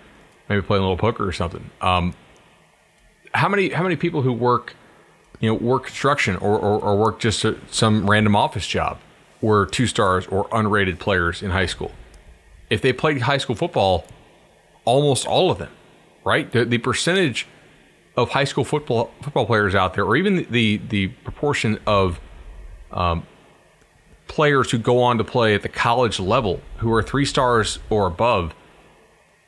maybe 0.49 0.63
play 0.63 0.79
a 0.79 0.81
little 0.81 0.97
poker 0.97 1.29
or 1.29 1.33
something. 1.33 1.69
Um, 1.83 2.15
how 3.35 3.49
many 3.49 3.69
how 3.69 3.83
many 3.83 3.97
people 3.97 4.23
who 4.23 4.33
work, 4.33 4.75
you 5.39 5.51
know, 5.51 5.55
work 5.55 5.85
construction 5.85 6.37
or 6.37 6.59
or, 6.59 6.81
or 6.81 6.97
work 6.97 7.21
just 7.21 7.45
a, 7.45 7.57
some 7.71 8.11
random 8.11 8.35
office 8.35 8.67
job 8.67 8.99
were 9.41 9.67
two 9.67 9.87
stars 9.87 10.27
or 10.27 10.49
unrated 10.49 10.99
players 10.99 11.43
in 11.43 11.51
high 11.51 11.67
school? 11.67 11.93
If 12.69 12.83
they 12.83 12.93
played 12.93 13.23
high 13.23 13.39
school 13.39 13.57
football, 13.57 14.05
almost 14.85 15.27
all 15.27 15.51
of 15.51 15.59
them, 15.59 15.73
right? 16.25 16.51
The, 16.51 16.65
the 16.65 16.79
percentage 16.79 17.47
of 18.17 18.31
high 18.31 18.45
school 18.45 18.65
football 18.65 19.11
football 19.23 19.47
players 19.47 19.75
out 19.75 19.95
there, 19.95 20.05
or 20.05 20.17
even 20.17 20.47
the 20.51 20.79
the 20.89 21.09
proportion 21.09 21.79
of 21.87 22.21
um, 22.93 23.27
players 24.29 24.71
who 24.71 24.79
go 24.79 25.03
on 25.03 25.19
to 25.19 25.25
play 25.25 25.55
at 25.55 25.63
the 25.63 25.69
college 25.69 26.21
level 26.21 26.61
who 26.79 26.93
are 26.93 27.03
three 27.03 27.25
stars 27.25 27.79
or 27.89 28.07
above 28.07 28.55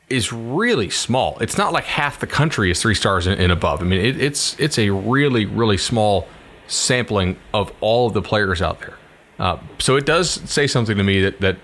is 0.09 0.33
really 0.33 0.89
small. 0.89 1.37
It's 1.39 1.57
not 1.57 1.71
like 1.73 1.85
half 1.85 2.19
the 2.19 2.27
country 2.27 2.69
is 2.69 2.81
three 2.81 2.95
stars 2.95 3.25
and, 3.25 3.39
and 3.39 3.51
above. 3.51 3.81
I 3.81 3.85
mean, 3.85 4.03
it, 4.03 4.21
it's 4.21 4.59
it's 4.59 4.77
a 4.77 4.89
really 4.89 5.45
really 5.45 5.77
small 5.77 6.27
sampling 6.67 7.37
of 7.53 7.71
all 7.81 8.07
of 8.07 8.13
the 8.13 8.21
players 8.21 8.61
out 8.61 8.79
there. 8.79 8.95
Uh, 9.39 9.57
so 9.79 9.95
it 9.95 10.05
does 10.05 10.29
say 10.29 10.67
something 10.67 10.97
to 10.97 11.03
me 11.03 11.21
that 11.21 11.41
that 11.41 11.57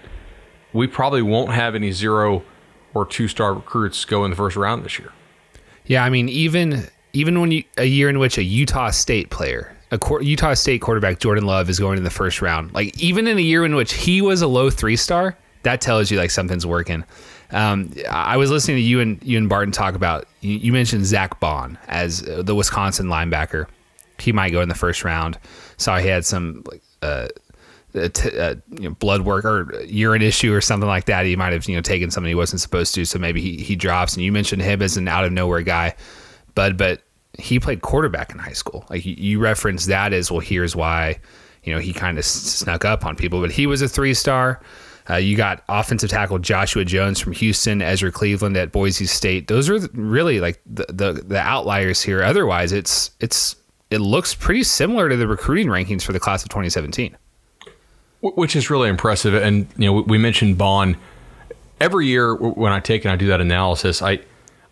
we 0.74 0.88
probably 0.88 1.22
won't 1.22 1.52
have 1.52 1.76
any 1.76 1.92
zero 1.92 2.44
or 2.94 3.06
two 3.06 3.28
star 3.28 3.54
recruits 3.54 4.06
go 4.06 4.26
in 4.26 4.32
the 4.32 4.38
first 4.38 4.56
round 4.56 4.84
this 4.84 5.00
year. 5.00 5.12
Yeah, 5.86 6.04
I 6.04 6.10
mean, 6.10 6.30
even 6.30 6.88
even 7.14 7.40
when 7.40 7.52
you 7.52 7.64
a 7.78 7.86
year 7.86 8.10
in 8.10 8.20
which 8.20 8.38
a 8.38 8.44
Utah 8.44 8.92
State 8.92 9.30
player, 9.30 9.76
a 9.92 10.00
Utah 10.22 10.54
State 10.54 10.82
quarterback 10.82 11.20
Jordan 11.20 11.46
Love 11.46 11.70
is 11.70 11.80
going 11.80 11.98
in 11.98 12.04
the 12.04 12.10
first 12.10 12.42
round, 12.42 12.74
like 12.74 13.00
even 13.02 13.28
in 13.28 13.38
a 13.38 13.42
year 13.42 13.66
in 13.66 13.76
which 13.76 13.94
he 13.94 14.22
was 14.22 14.42
a 14.42 14.48
low 14.48 14.70
three 14.70 14.96
star, 14.96 15.38
that 15.64 15.82
tells 15.82 16.12
you 16.12 16.18
like 16.18 16.32
something's 16.32 16.66
working. 16.66 17.04
Um, 17.52 17.92
I 18.10 18.38
was 18.38 18.52
listening 18.52 18.78
to 18.78 18.82
you 18.84 19.00
and 19.00 19.20
you 19.24 19.38
and 19.38 19.50
Barton 19.50 19.72
talk 19.72 19.96
about 19.96 20.28
you, 20.42 20.54
you 20.54 20.72
mentioned 20.72 21.06
Zack 21.06 21.40
Baun 21.40 21.80
as 21.88 22.28
uh, 22.28 22.44
the 22.44 22.54
Wisconsin 22.54 23.08
linebacker. 23.08 23.66
He 24.20 24.32
might 24.32 24.52
go 24.52 24.62
in 24.62 24.70
the 24.70 24.76
first 24.76 25.04
round. 25.04 25.40
Saw 25.78 25.98
he 25.98 26.08
had 26.08 26.26
some 26.26 26.64
like 26.68 26.82
uh, 27.02 27.30
you 27.94 28.62
know, 28.70 28.92
blood 28.92 29.22
work 29.22 29.46
or 29.46 29.82
urine 29.84 30.22
issue 30.22 30.54
or 30.54 30.62
something 30.62 30.88
like 30.88 31.06
that. 31.06 31.26
He 31.26 31.36
might 31.36 31.54
have 31.54 31.68
you 31.68 31.76
know 31.76 31.82
taken 31.82 32.12
something 32.12 32.30
he 32.30 32.36
wasn't 32.36 32.62
supposed 32.62 32.94
to, 32.96 33.06
so 33.06 33.20
maybe 33.20 33.42
he, 33.42 33.58
he 33.64 33.76
drops. 33.76 34.16
And 34.16 34.24
you 34.24 34.32
mentioned 34.32 34.62
him 34.62 34.82
as 34.82 34.98
an 34.98 35.08
out 35.08 35.26
of 35.26 35.32
nowhere 35.32 35.62
guy, 35.62 35.96
but 36.56 36.78
but 36.78 37.04
he 37.38 37.60
played 37.60 37.82
quarterback 37.82 38.32
in 38.32 38.40
high 38.40 38.54
school. 38.54 38.86
Like 38.90 39.06
you, 39.06 39.16
you 39.18 39.40
referenced 39.40 39.88
that 39.88 40.14
as 40.14 40.32
well. 40.32 40.40
Here's 40.40 40.76
why, 40.76 41.20
you 41.64 41.74
know, 41.74 41.80
he 41.80 41.94
kind 41.94 42.18
of 42.18 42.26
snuck 42.26 42.86
up 42.86 43.06
on 43.06 43.16
people, 43.16 43.42
but 43.42 43.52
he 43.52 43.66
was 43.66 43.82
a 43.82 43.88
three 43.88 44.14
star. 44.14 44.62
Uh, 45.10 45.16
you 45.16 45.36
got 45.36 45.64
offensive 45.68 46.10
tackle 46.10 46.38
Joshua 46.38 46.86
Jones 46.86 47.20
from 47.20 47.34
Houston, 47.34 47.82
Ezra 47.82 48.12
Cleveland 48.12 48.56
at 48.56 48.72
Boise 48.72 49.08
State. 49.08 49.48
Those 49.48 49.68
are 49.68 49.80
really 49.94 50.40
like 50.40 50.62
the, 50.68 50.86
the 50.90 51.14
the 51.14 51.40
outliers 51.40 52.02
here. 52.02 52.22
Otherwise, 52.22 52.72
it's 52.72 53.10
it's 53.20 53.56
it 53.90 54.00
looks 54.00 54.36
pretty 54.36 54.62
similar 54.62 55.10
to 55.10 55.18
the 55.18 55.28
recruiting 55.28 55.68
rankings 55.68 56.04
for 56.04 56.14
the 56.14 56.20
class 56.20 56.44
of 56.44 56.50
2017 56.50 57.18
which 58.22 58.56
is 58.56 58.70
really 58.70 58.90
impressive. 58.90 59.34
And 59.34 59.68
you 59.78 59.86
know, 59.86 60.02
we 60.02 60.18
mentioned 60.18 60.58
Baun. 60.58 60.98
Every 61.80 62.08
year 62.08 62.36
when 62.36 62.74
I 62.74 62.82
take 62.82 63.06
and 63.06 63.12
I 63.12 63.16
do 63.16 63.28
that 63.28 63.40
analysis, 63.40 64.02
I 64.02 64.20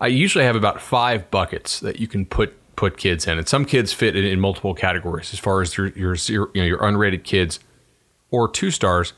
I 0.01 0.07
usually 0.07 0.43
have 0.43 0.55
about 0.55 0.81
five 0.81 1.31
buckets 1.31 1.79
that 1.79 1.99
you 1.99 2.07
can 2.07 2.25
put 2.25 2.53
put 2.75 2.97
kids 2.97 3.25
in, 3.27 3.37
and 3.37 3.47
some 3.47 3.65
kids 3.65 3.93
fit 3.93 4.15
in, 4.15 4.25
in 4.25 4.39
multiple 4.39 4.73
categories 4.73 5.33
as 5.33 5.39
far 5.39 5.61
as 5.61 5.77
your 5.77 5.87
your 5.89 6.15
you 6.25 6.49
know 6.55 6.65
your 6.65 6.79
unrated 6.79 7.23
kids 7.23 7.59
or 8.29 8.49
two 8.49 8.71
stars 8.71 9.13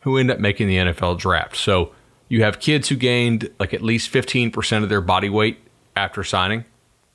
who 0.00 0.16
end 0.16 0.30
up 0.30 0.38
making 0.38 0.68
the 0.68 0.76
NFL 0.76 1.18
draft. 1.18 1.56
So 1.56 1.92
you 2.28 2.42
have 2.42 2.60
kids 2.60 2.88
who 2.88 2.96
gained 2.96 3.50
like 3.58 3.74
at 3.74 3.82
least 3.82 4.08
fifteen 4.08 4.50
percent 4.50 4.84
of 4.84 4.88
their 4.88 5.00
body 5.00 5.28
weight 5.28 5.58
after 5.96 6.22
signing. 6.22 6.64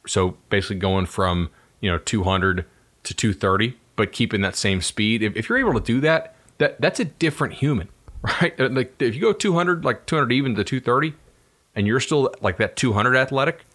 So 0.05 0.37
basically 0.49 0.77
going 0.77 1.05
from 1.05 1.49
you 1.79 1.89
know 1.89 1.97
200 1.99 2.65
to 3.03 3.13
230, 3.13 3.77
but 3.95 4.11
keeping 4.11 4.41
that 4.41 4.55
same 4.55 4.81
speed. 4.81 5.23
If, 5.23 5.35
if 5.35 5.49
you're 5.49 5.57
able 5.57 5.73
to 5.73 5.79
do 5.79 5.99
that, 6.01 6.35
that 6.57 6.79
that's 6.81 6.99
a 6.99 7.05
different 7.05 7.55
human, 7.55 7.89
right? 8.21 8.57
Like 8.59 9.01
if 9.01 9.15
you 9.15 9.21
go 9.21 9.33
200, 9.33 9.85
like 9.85 10.05
200 10.05 10.31
even 10.31 10.55
to 10.55 10.63
230, 10.63 11.15
and 11.75 11.87
you're 11.87 11.99
still 11.99 12.33
like 12.41 12.57
that 12.57 12.75
200 12.75 13.15
athletic, 13.15 13.65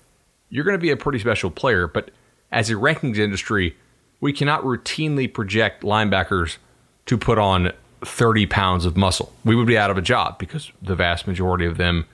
you're 0.49 0.65
going 0.65 0.77
to 0.77 0.83
be 0.83 0.91
a 0.91 0.97
pretty 0.97 1.19
special 1.19 1.51
player. 1.51 1.87
But 1.87 2.11
as 2.51 2.69
a 2.71 2.75
rankings 2.75 3.19
industry, 3.19 3.77
we 4.21 4.33
cannot 4.33 4.63
routinely 4.63 5.33
project 5.33 5.83
linebackers 5.83 6.59
to 7.07 7.17
put 7.17 7.39
on 7.39 7.73
30 8.05 8.47
pounds 8.47 8.85
of 8.85 8.97
muscle. 8.97 9.33
We 9.45 9.55
would 9.55 9.67
be 9.67 9.79
out 9.79 9.91
of 9.91 9.99
a 9.99 10.03
job 10.03 10.39
because 10.39 10.71
the 10.81 10.95
vast 10.95 11.27
majority 11.27 11.67
of 11.67 11.77
them 11.77 12.07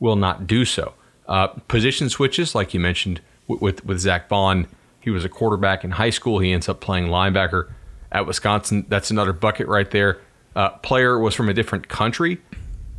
will 0.00 0.16
not 0.16 0.46
do 0.46 0.64
so. 0.64 0.94
Uh, 1.28 1.48
position 1.48 2.08
switches, 2.08 2.54
like 2.54 2.72
you 2.74 2.80
mentioned 2.80 3.20
with, 3.46 3.60
with, 3.60 3.84
with 3.84 3.98
Zack 4.00 4.28
Baun, 4.28 4.66
he 5.00 5.10
was 5.10 5.24
a 5.24 5.28
quarterback 5.28 5.84
in 5.84 5.92
high 5.92 6.10
school. 6.10 6.38
He 6.38 6.52
ends 6.52 6.68
up 6.68 6.80
playing 6.80 7.06
linebacker 7.06 7.70
at 8.16 8.26
Wisconsin. 8.26 8.86
That's 8.88 9.10
another 9.10 9.34
bucket 9.34 9.68
right 9.68 9.90
there. 9.90 10.20
Uh, 10.54 10.70
player 10.70 11.18
was 11.18 11.34
from 11.34 11.50
a 11.50 11.54
different 11.54 11.88
country. 11.88 12.40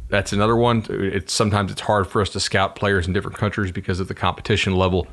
That's 0.10 0.32
another 0.32 0.56
one. 0.56 0.86
It's 0.90 1.34
sometimes 1.34 1.72
it's 1.72 1.82
hard 1.82 2.08
for 2.08 2.22
us 2.22 2.30
to 2.30 2.40
scout 2.40 2.76
players 2.76 3.08
in 3.08 3.14
different 3.14 3.38
countries 3.38 3.72
because 3.72 4.00
of 4.00 4.08
the 4.08 4.14
competition 4.14 4.76
level 4.76 5.08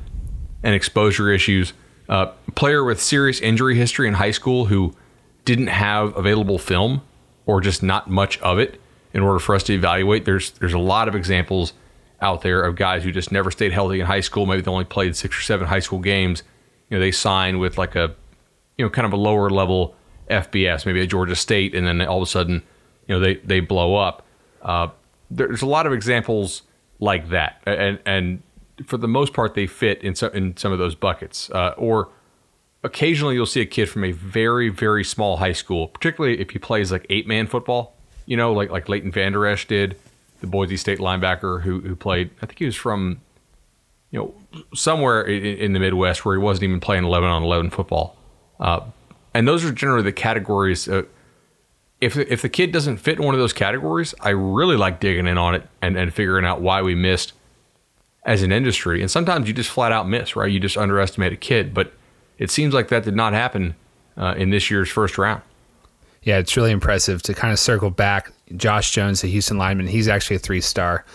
and 0.61 0.75
exposure 0.75 1.31
issues. 1.31 1.73
Uh, 2.07 2.27
player 2.53 2.83
with 2.83 3.01
serious 3.01 3.41
injury 3.41 3.75
history 3.75 4.07
in 4.07 4.13
high 4.13 4.31
school 4.31 4.65
who 4.65 4.95
didn't 5.43 5.67
have 5.67 6.15
available 6.15 6.59
film 6.59 7.01
or 7.47 7.59
just 7.61 7.81
not 7.81 8.07
much 8.09 8.37
of 8.39 8.59
it 8.59 8.79
in 9.11 9.23
order 9.23 9.39
for 9.39 9.55
us 9.55 9.63
to 9.63 9.73
evaluate. 9.73 10.25
There's 10.25 10.51
there's 10.51 10.73
a 10.73 10.79
lot 10.79 11.07
of 11.07 11.15
examples 11.15 11.73
out 12.21 12.41
there 12.41 12.61
of 12.61 12.75
guys 12.75 13.03
who 13.03 13.11
just 13.11 13.31
never 13.31 13.49
stayed 13.49 13.73
healthy 13.73 13.99
in 13.99 14.05
high 14.05 14.21
school. 14.21 14.45
Maybe 14.45 14.61
they 14.61 14.71
only 14.71 14.85
played 14.85 15.15
six 15.15 15.35
or 15.37 15.41
seven 15.41 15.67
high 15.67 15.79
school 15.79 15.99
games. 15.99 16.43
You 16.89 16.97
know, 16.97 17.01
they 17.01 17.11
sign 17.11 17.57
with 17.57 17.79
like 17.79 17.95
a 17.95 18.15
you 18.77 18.85
know, 18.85 18.89
kind 18.89 19.05
of 19.05 19.13
a 19.13 19.17
lower 19.17 19.49
level 19.49 19.95
FBS, 20.29 20.85
maybe 20.85 21.01
a 21.01 21.07
Georgia 21.07 21.35
State, 21.35 21.75
and 21.75 21.85
then 21.87 22.01
all 22.01 22.17
of 22.17 22.23
a 22.23 22.29
sudden, 22.29 22.63
you 23.07 23.15
know, 23.15 23.19
they 23.19 23.35
they 23.35 23.59
blow 23.59 23.95
up. 23.95 24.25
Uh, 24.61 24.87
there's 25.29 25.61
a 25.61 25.67
lot 25.67 25.85
of 25.85 25.93
examples 25.93 26.63
like 26.99 27.29
that, 27.29 27.61
and 27.65 27.99
and 28.05 28.41
for 28.85 28.97
the 28.97 29.07
most 29.07 29.33
part, 29.33 29.53
they 29.53 29.67
fit 29.67 30.01
in 30.03 30.15
some 30.15 30.31
in 30.33 30.57
some 30.57 30.71
of 30.71 30.79
those 30.79 30.95
buckets. 30.95 31.49
Uh, 31.51 31.73
or 31.77 32.09
occasionally, 32.83 33.35
you'll 33.35 33.45
see 33.45 33.61
a 33.61 33.65
kid 33.65 33.89
from 33.89 34.03
a 34.03 34.11
very 34.11 34.69
very 34.69 35.03
small 35.03 35.37
high 35.37 35.53
school, 35.53 35.87
particularly 35.87 36.39
if 36.39 36.51
he 36.51 36.59
plays 36.59 36.91
like 36.91 37.05
eight 37.09 37.27
man 37.27 37.47
football. 37.47 37.95
You 38.25 38.37
know, 38.37 38.53
like 38.53 38.71
like 38.71 38.89
Leighton 38.89 39.11
Vander 39.11 39.45
Esch 39.45 39.67
did, 39.67 39.97
the 40.41 40.47
Boise 40.47 40.77
State 40.77 40.99
linebacker 40.99 41.61
who 41.61 41.81
who 41.81 41.95
played. 41.95 42.31
I 42.41 42.47
think 42.47 42.59
he 42.59 42.65
was 42.65 42.75
from, 42.75 43.21
you 44.09 44.19
know, 44.19 44.63
somewhere 44.73 45.21
in, 45.21 45.57
in 45.57 45.73
the 45.73 45.79
Midwest 45.79 46.25
where 46.25 46.35
he 46.35 46.41
wasn't 46.41 46.63
even 46.63 46.79
playing 46.79 47.03
eleven 47.03 47.29
on 47.29 47.43
eleven 47.43 47.69
football. 47.69 48.14
Uh, 48.59 48.81
and 49.33 49.47
those 49.47 49.65
are 49.65 49.71
generally 49.71 50.03
the 50.03 50.13
categories. 50.13 50.87
Uh, 50.87 51.03
if 52.01 52.17
if 52.17 52.41
the 52.41 52.49
kid 52.49 52.71
doesn't 52.71 52.97
fit 52.97 53.17
in 53.17 53.23
one 53.23 53.33
of 53.33 53.39
those 53.39 53.53
categories, 53.53 54.13
I 54.21 54.29
really 54.29 54.75
like 54.75 54.99
digging 54.99 55.27
in 55.27 55.37
on 55.37 55.55
it 55.55 55.67
and, 55.81 55.97
and 55.97 56.13
figuring 56.13 56.45
out 56.45 56.61
why 56.61 56.81
we 56.81 56.95
missed 56.95 57.33
as 58.23 58.41
an 58.41 58.51
industry. 58.51 59.01
And 59.01 59.09
sometimes 59.09 59.47
you 59.47 59.53
just 59.53 59.69
flat 59.69 59.91
out 59.91 60.07
miss, 60.07 60.35
right? 60.35 60.51
You 60.51 60.59
just 60.59 60.77
underestimate 60.77 61.31
a 61.31 61.37
kid. 61.37 61.73
But 61.73 61.93
it 62.37 62.49
seems 62.49 62.73
like 62.73 62.89
that 62.89 63.03
did 63.03 63.15
not 63.15 63.33
happen 63.33 63.75
uh, 64.17 64.35
in 64.37 64.49
this 64.49 64.69
year's 64.69 64.89
first 64.89 65.17
round. 65.17 65.41
Yeah, 66.23 66.39
it's 66.39 66.57
really 66.57 66.71
impressive 66.71 67.21
to 67.23 67.33
kind 67.33 67.53
of 67.53 67.59
circle 67.59 67.91
back. 67.91 68.31
Josh 68.55 68.91
Jones, 68.91 69.21
the 69.21 69.27
Houston 69.27 69.57
lineman, 69.57 69.87
he's 69.87 70.07
actually 70.07 70.37
a 70.37 70.39
three 70.39 70.61
star. 70.61 71.05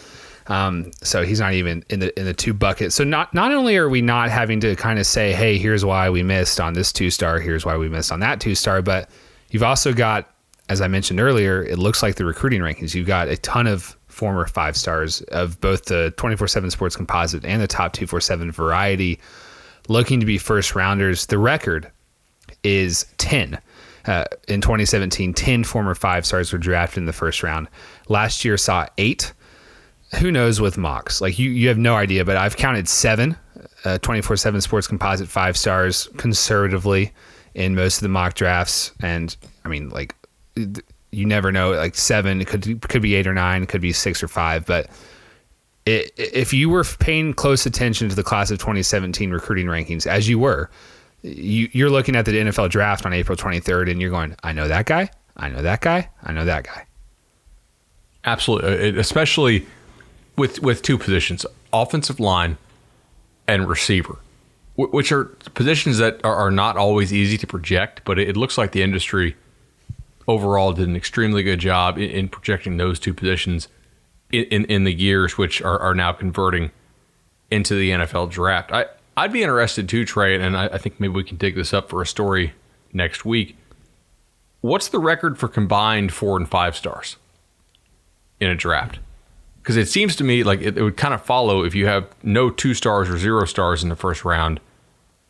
Um, 0.50 0.90
so 1.00 1.24
he's 1.24 1.38
not 1.38 1.52
even 1.54 1.84
in 1.90 2.00
the 2.00 2.18
in 2.18 2.26
the 2.26 2.34
two 2.34 2.52
buckets. 2.52 2.96
So 2.96 3.04
not 3.04 3.32
not 3.32 3.52
only 3.52 3.76
are 3.76 3.88
we 3.88 4.02
not 4.02 4.30
having 4.30 4.58
to 4.60 4.74
kind 4.74 4.98
of 4.98 5.06
say, 5.06 5.32
hey, 5.32 5.58
here's 5.58 5.84
why 5.84 6.10
we 6.10 6.24
missed 6.24 6.60
on 6.60 6.74
this 6.74 6.92
two 6.92 7.08
star, 7.08 7.38
here's 7.38 7.64
why 7.64 7.76
we 7.76 7.88
missed 7.88 8.10
on 8.10 8.18
that 8.20 8.40
two 8.40 8.56
star, 8.56 8.82
but 8.82 9.08
you've 9.50 9.62
also 9.62 9.94
got, 9.94 10.28
as 10.68 10.80
I 10.80 10.88
mentioned 10.88 11.20
earlier, 11.20 11.62
it 11.62 11.78
looks 11.78 12.02
like 12.02 12.16
the 12.16 12.24
recruiting 12.24 12.62
rankings. 12.62 12.96
You've 12.96 13.06
got 13.06 13.28
a 13.28 13.36
ton 13.36 13.68
of 13.68 13.96
former 14.08 14.44
five 14.44 14.76
stars 14.76 15.22
of 15.22 15.60
both 15.60 15.84
the 15.84 16.12
24 16.16 16.48
7 16.48 16.68
sports 16.72 16.96
composite 16.96 17.44
and 17.44 17.62
the 17.62 17.68
top 17.68 17.92
247 17.92 18.50
variety 18.50 19.20
looking 19.86 20.18
to 20.18 20.26
be 20.26 20.36
first 20.36 20.74
rounders. 20.74 21.26
The 21.26 21.38
record 21.38 21.90
is 22.64 23.06
10. 23.18 23.56
Uh, 24.06 24.24
in 24.48 24.60
2017, 24.60 25.32
10 25.32 25.62
former 25.62 25.94
five 25.94 26.26
stars 26.26 26.52
were 26.52 26.58
drafted 26.58 26.98
in 26.98 27.04
the 27.04 27.12
first 27.12 27.44
round. 27.44 27.68
Last 28.08 28.44
year 28.44 28.56
saw 28.56 28.88
eight 28.98 29.32
who 30.18 30.30
knows 30.30 30.60
with 30.60 30.76
mocks? 30.76 31.20
Like 31.20 31.38
you, 31.38 31.50
you 31.50 31.68
have 31.68 31.78
no 31.78 31.94
idea, 31.94 32.24
but 32.24 32.36
I've 32.36 32.56
counted 32.56 32.88
seven, 32.88 33.36
uh, 33.84 33.98
24 33.98 34.36
7 34.36 34.60
sports 34.60 34.86
composite 34.86 35.28
five 35.28 35.56
stars 35.56 36.08
conservatively 36.16 37.12
in 37.54 37.74
most 37.74 37.96
of 37.96 38.02
the 38.02 38.08
mock 38.08 38.34
drafts. 38.34 38.92
And 39.00 39.36
I 39.64 39.68
mean, 39.68 39.90
like, 39.90 40.14
you 41.12 41.26
never 41.26 41.52
know. 41.52 41.72
Like 41.72 41.94
seven, 41.94 42.40
it 42.40 42.46
could, 42.46 42.82
could 42.88 43.02
be 43.02 43.14
eight 43.14 43.26
or 43.26 43.34
nine, 43.34 43.66
could 43.66 43.80
be 43.80 43.92
six 43.92 44.22
or 44.22 44.28
five. 44.28 44.66
But 44.66 44.88
it, 45.86 46.12
if 46.16 46.52
you 46.52 46.68
were 46.68 46.84
paying 46.84 47.34
close 47.34 47.66
attention 47.66 48.08
to 48.08 48.14
the 48.14 48.22
class 48.22 48.50
of 48.50 48.58
2017 48.58 49.30
recruiting 49.30 49.66
rankings, 49.66 50.06
as 50.06 50.28
you 50.28 50.38
were, 50.38 50.70
you, 51.22 51.68
you're 51.72 51.90
looking 51.90 52.16
at 52.16 52.24
the 52.24 52.32
NFL 52.32 52.70
draft 52.70 53.04
on 53.04 53.12
April 53.12 53.36
23rd 53.36 53.90
and 53.90 54.00
you're 54.00 54.10
going, 54.10 54.34
I 54.42 54.52
know 54.52 54.68
that 54.68 54.86
guy, 54.86 55.10
I 55.36 55.48
know 55.48 55.62
that 55.62 55.80
guy, 55.80 56.08
I 56.22 56.32
know 56.32 56.44
that 56.44 56.64
guy. 56.64 56.86
Absolutely, 58.24 58.98
especially 58.98 59.66
with 60.40 60.62
with 60.62 60.80
two 60.80 60.96
positions, 60.96 61.44
offensive 61.70 62.18
line 62.18 62.56
and 63.46 63.68
receiver, 63.68 64.16
which 64.74 65.12
are 65.12 65.26
positions 65.54 65.98
that 65.98 66.24
are, 66.24 66.50
not 66.50 66.78
always 66.78 67.12
easy 67.12 67.36
to 67.36 67.46
project. 67.46 68.00
But 68.06 68.18
it, 68.18 68.38
looks 68.38 68.56
like 68.56 68.72
the 68.72 68.82
industry 68.82 69.36
overall 70.26 70.72
did 70.72 70.88
an 70.88 70.96
extremely 70.96 71.42
good 71.42 71.58
job 71.58 71.98
in, 71.98 72.10
in 72.10 72.28
projecting 72.28 72.78
those 72.78 72.98
two 72.98 73.12
positions 73.12 73.68
in, 74.32 74.44
in, 74.44 74.64
in 74.64 74.84
the 74.84 74.92
years 74.92 75.36
which 75.36 75.60
are, 75.60 75.78
are 75.78 75.94
now 75.94 76.12
converting 76.12 76.70
into 77.50 77.74
the 77.74 77.90
NFL 77.90 78.30
draft. 78.30 78.72
I 78.72 78.86
I'd 79.18 79.32
be 79.32 79.42
interested 79.42 79.90
too, 79.90 80.06
Trey, 80.06 80.40
and 80.40 80.56
I, 80.56 80.68
I 80.68 80.78
think 80.78 80.98
maybe 80.98 81.12
we 81.12 81.24
can 81.24 81.36
dig 81.36 81.54
this 81.54 81.74
up 81.74 81.90
for 81.90 82.00
a 82.00 82.06
story 82.06 82.54
next 82.94 83.26
week. 83.26 83.58
What's 84.62 84.88
the 84.88 84.98
record 84.98 85.36
for 85.36 85.48
combined 85.48 86.14
four 86.14 86.38
and 86.38 86.48
five 86.48 86.76
stars 86.76 87.16
in 88.40 88.48
a 88.48 88.54
draft? 88.54 89.00
Because 89.70 89.88
it 89.88 89.88
seems 89.88 90.16
to 90.16 90.24
me 90.24 90.42
like 90.42 90.60
it, 90.62 90.76
it 90.76 90.82
would 90.82 90.96
kind 90.96 91.14
of 91.14 91.24
follow 91.24 91.62
if 91.62 91.76
you 91.76 91.86
have 91.86 92.08
no 92.24 92.50
two 92.50 92.74
stars 92.74 93.08
or 93.08 93.16
zero 93.16 93.44
stars 93.44 93.84
in 93.84 93.88
the 93.88 93.94
first 93.94 94.24
round. 94.24 94.58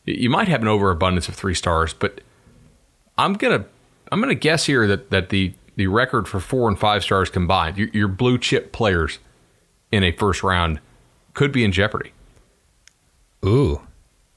You 0.07 0.31
might 0.31 0.49
have 0.49 0.63
an 0.63 0.67
overabundance 0.67 1.29
of 1.29 1.35
three 1.35 1.53
stars, 1.53 1.93
but 1.93 2.23
I'm 3.19 3.35
gonna 3.35 3.67
I'm 4.11 4.19
gonna 4.19 4.35
guess 4.35 4.65
here 4.65 4.87
that 4.87 5.11
that 5.11 5.29
the 5.29 5.53
the 5.77 5.89
record 5.89 6.27
for 6.27 6.41
four 6.41 6.71
and 6.71 6.79
five 6.79 7.05
stars 7.05 7.29
combined, 7.29 7.77
your, 7.77 7.89
your 7.89 8.09
blue 8.09 8.39
chip 8.39 8.73
players 8.73 9.19
in 9.93 10.03
a 10.03 10.11
first 10.11 10.43
round, 10.43 10.81
could 11.35 11.53
be 11.53 11.63
in 11.63 11.71
jeopardy. 11.71 12.13
Ooh, 13.45 13.83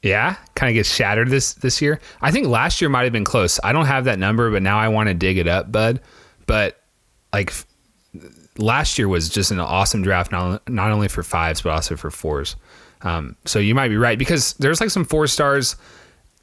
yeah, 0.01 0.35
kind 0.53 0.69
of 0.69 0.73
gets 0.73 0.93
shattered 0.93 1.29
this 1.29 1.53
this 1.53 1.81
year. 1.81 2.01
I 2.19 2.31
think 2.31 2.47
last 2.47 2.81
year 2.81 2.89
might 2.89 3.03
have 3.03 3.13
been 3.13 3.23
close. 3.23 3.57
I 3.63 3.71
don't 3.71 3.85
have 3.85 4.03
that 4.03 4.19
number, 4.19 4.51
but 4.51 4.63
now 4.63 4.79
I 4.79 4.89
want 4.89 5.07
to 5.07 5.13
dig 5.13 5.37
it 5.37 5.47
up, 5.47 5.71
bud. 5.71 6.01
But 6.45 6.81
like 7.31 7.53
last 8.57 8.97
year 8.97 9.07
was 9.07 9.29
just 9.29 9.51
an 9.51 9.59
awesome 9.59 10.01
draft, 10.01 10.31
not 10.31 10.67
not 10.69 10.91
only 10.91 11.07
for 11.07 11.23
fives 11.23 11.61
but 11.61 11.71
also 11.71 11.95
for 11.95 12.11
fours. 12.11 12.55
Um, 13.01 13.35
so 13.45 13.59
you 13.59 13.75
might 13.75 13.89
be 13.89 13.97
right 13.97 14.17
because 14.17 14.53
there's 14.53 14.79
like 14.79 14.89
some 14.89 15.05
four 15.05 15.27
stars 15.27 15.75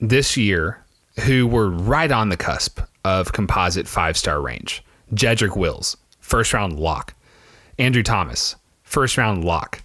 this 0.01 0.37
year 0.37 0.85
who 1.21 1.47
were 1.47 1.71
right 1.71 2.11
on 2.11 2.29
the 2.29 2.37
cusp 2.37 2.81
of 3.05 3.33
composite 3.33 3.89
five 3.89 4.17
star 4.17 4.41
range. 4.41 4.83
Jedrick 5.15 5.57
Wills, 5.57 5.97
first 6.21 6.53
round 6.53 6.79
lock. 6.79 7.15
Andrew 7.79 8.03
Thomas, 8.03 8.57
first 8.83 9.17
round 9.17 9.45
lock. 9.45 9.83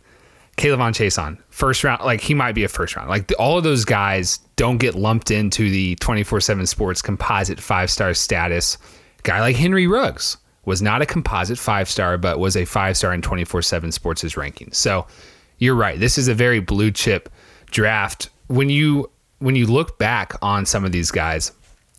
K'Lavon 0.57 0.93
Chaisson, 0.93 1.37
first 1.49 1.83
round, 1.83 2.01
like 2.03 2.21
he 2.21 2.33
might 2.33 2.53
be 2.53 2.63
a 2.63 2.69
first 2.69 2.95
round. 2.95 3.09
Like 3.09 3.27
the, 3.27 3.35
all 3.35 3.57
of 3.57 3.65
those 3.65 3.83
guys 3.83 4.37
don't 4.55 4.77
get 4.77 4.95
lumped 4.95 5.29
into 5.29 5.69
the 5.69 5.95
24 5.95 6.39
7 6.39 6.65
sports 6.65 7.01
composite 7.01 7.59
five 7.59 7.91
star 7.91 8.13
status. 8.13 8.77
Guy 9.23 9.41
like 9.41 9.55
Henry 9.55 9.87
Ruggs 9.87 10.37
was 10.65 10.81
not 10.81 11.01
a 11.01 11.05
composite 11.05 11.57
five 11.57 11.89
star, 11.89 12.17
but 12.17 12.39
was 12.39 12.57
a 12.57 12.65
five 12.65 12.97
star 12.97 13.13
in 13.13 13.21
24 13.21 13.61
7 13.61 13.91
sports' 13.91 14.35
ranking. 14.35 14.71
So 14.71 15.07
you're 15.57 15.75
right. 15.75 15.99
This 15.99 16.17
is 16.17 16.27
a 16.27 16.33
very 16.33 16.59
blue 16.59 16.91
chip 16.91 17.29
draft. 17.71 18.29
When 18.47 18.69
you 18.69 19.09
when 19.39 19.55
you 19.55 19.67
look 19.67 19.97
back 19.97 20.33
on 20.41 20.65
some 20.65 20.85
of 20.85 20.91
these 20.91 21.11
guys, 21.11 21.51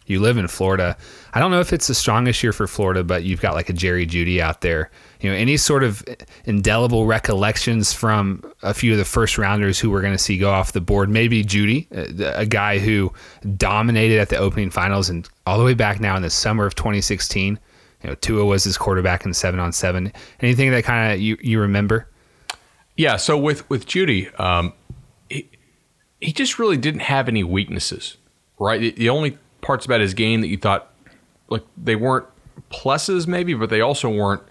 you 0.06 0.20
live 0.20 0.38
in 0.38 0.46
Florida. 0.48 0.96
I 1.34 1.40
don't 1.40 1.50
know 1.50 1.60
if 1.60 1.72
it's 1.72 1.88
the 1.88 1.94
strongest 1.94 2.42
year 2.42 2.52
for 2.52 2.66
Florida, 2.66 3.02
but 3.02 3.24
you've 3.24 3.40
got 3.40 3.54
like 3.54 3.68
a 3.68 3.72
Jerry 3.72 4.06
Jeudy 4.06 4.40
out 4.40 4.60
there. 4.60 4.90
You 5.20 5.30
know, 5.30 5.36
any 5.36 5.56
sort 5.56 5.82
of 5.82 6.04
indelible 6.44 7.06
recollections 7.06 7.92
from 7.92 8.42
a 8.62 8.72
few 8.72 8.92
of 8.92 8.98
the 8.98 9.04
first 9.04 9.36
rounders 9.36 9.78
who 9.80 9.90
we're 9.90 10.02
going 10.02 10.14
to 10.14 10.18
see 10.18 10.38
go 10.38 10.50
off 10.50 10.72
the 10.72 10.80
board. 10.80 11.10
Maybe 11.10 11.42
Jeudy, 11.44 11.88
uh, 11.94 12.24
a, 12.24 12.42
a 12.42 12.46
guy 12.46 12.78
who 12.78 13.12
dominated 13.56 14.18
at 14.20 14.28
the 14.28 14.36
opening 14.36 14.70
finals 14.70 15.10
and 15.10 15.28
all 15.44 15.58
the 15.58 15.64
way 15.64 15.74
back 15.74 16.00
now 16.00 16.16
in 16.16 16.22
the 16.22 16.30
summer 16.30 16.66
of 16.66 16.74
2016. 16.76 17.58
Know, 18.06 18.14
Tua 18.14 18.44
was 18.44 18.64
his 18.64 18.78
quarterback 18.78 19.24
in 19.24 19.34
seven 19.34 19.60
on 19.60 19.72
seven. 19.72 20.12
Anything 20.40 20.70
that 20.70 20.84
kind 20.84 21.12
of 21.12 21.20
you, 21.20 21.36
you 21.40 21.60
remember? 21.60 22.08
Yeah. 22.96 23.16
So 23.16 23.36
with 23.36 23.68
with 23.68 23.86
Jeudy, 23.86 24.38
um, 24.40 24.72
he, 25.28 25.48
he 26.20 26.32
just 26.32 26.58
really 26.58 26.76
didn't 26.76 27.00
have 27.00 27.28
any 27.28 27.44
weaknesses, 27.44 28.16
right? 28.58 28.80
The, 28.80 28.90
the 28.92 29.08
only 29.08 29.38
parts 29.60 29.84
about 29.84 30.00
his 30.00 30.14
game 30.14 30.40
that 30.40 30.48
you 30.48 30.56
thought 30.56 30.92
like 31.48 31.64
they 31.76 31.96
weren't 31.96 32.26
pluses 32.70 33.26
maybe, 33.26 33.54
but 33.54 33.70
they 33.70 33.80
also 33.80 34.08
weren't 34.08 34.42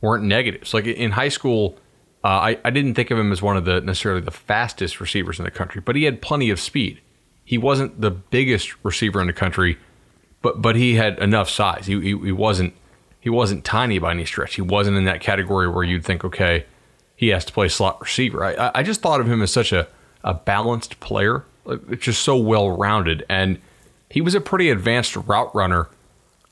weren't 0.00 0.24
negatives. 0.24 0.74
Like 0.74 0.86
in 0.86 1.12
high 1.12 1.28
school, 1.28 1.78
uh, 2.24 2.28
I 2.28 2.58
I 2.64 2.70
didn't 2.70 2.94
think 2.94 3.10
of 3.10 3.18
him 3.18 3.32
as 3.32 3.42
one 3.42 3.56
of 3.56 3.64
the 3.64 3.80
necessarily 3.80 4.20
the 4.20 4.30
fastest 4.30 5.00
receivers 5.00 5.38
in 5.38 5.44
the 5.44 5.50
country, 5.50 5.80
but 5.80 5.96
he 5.96 6.04
had 6.04 6.22
plenty 6.22 6.50
of 6.50 6.60
speed. 6.60 7.00
He 7.44 7.58
wasn't 7.58 8.00
the 8.00 8.10
biggest 8.10 8.72
receiver 8.84 9.20
in 9.20 9.26
the 9.26 9.32
country, 9.32 9.78
but 10.40 10.62
but 10.62 10.76
he 10.76 10.94
had 10.94 11.18
enough 11.18 11.48
size. 11.48 11.86
He 11.86 12.00
he, 12.00 12.18
he 12.18 12.32
wasn't 12.32 12.74
he 13.22 13.30
wasn't 13.30 13.64
tiny 13.64 13.98
by 13.98 14.10
any 14.10 14.26
stretch. 14.26 14.56
He 14.56 14.62
wasn't 14.62 14.98
in 14.98 15.04
that 15.06 15.22
category 15.22 15.68
where 15.68 15.84
you'd 15.84 16.04
think, 16.04 16.24
okay, 16.24 16.66
he 17.16 17.28
has 17.28 17.46
to 17.46 17.52
play 17.54 17.68
slot 17.68 18.00
receiver. 18.00 18.44
I 18.44 18.70
I 18.74 18.82
just 18.82 19.00
thought 19.00 19.20
of 19.20 19.28
him 19.28 19.40
as 19.40 19.50
such 19.50 19.72
a 19.72 19.88
a 20.22 20.34
balanced 20.34 21.00
player, 21.00 21.44
just 21.98 22.22
so 22.22 22.36
well 22.36 22.70
rounded 22.70 23.24
and 23.28 23.58
he 24.12 24.20
was 24.20 24.34
a 24.34 24.40
pretty 24.40 24.68
advanced 24.68 25.16
route 25.16 25.54
runner 25.54 25.88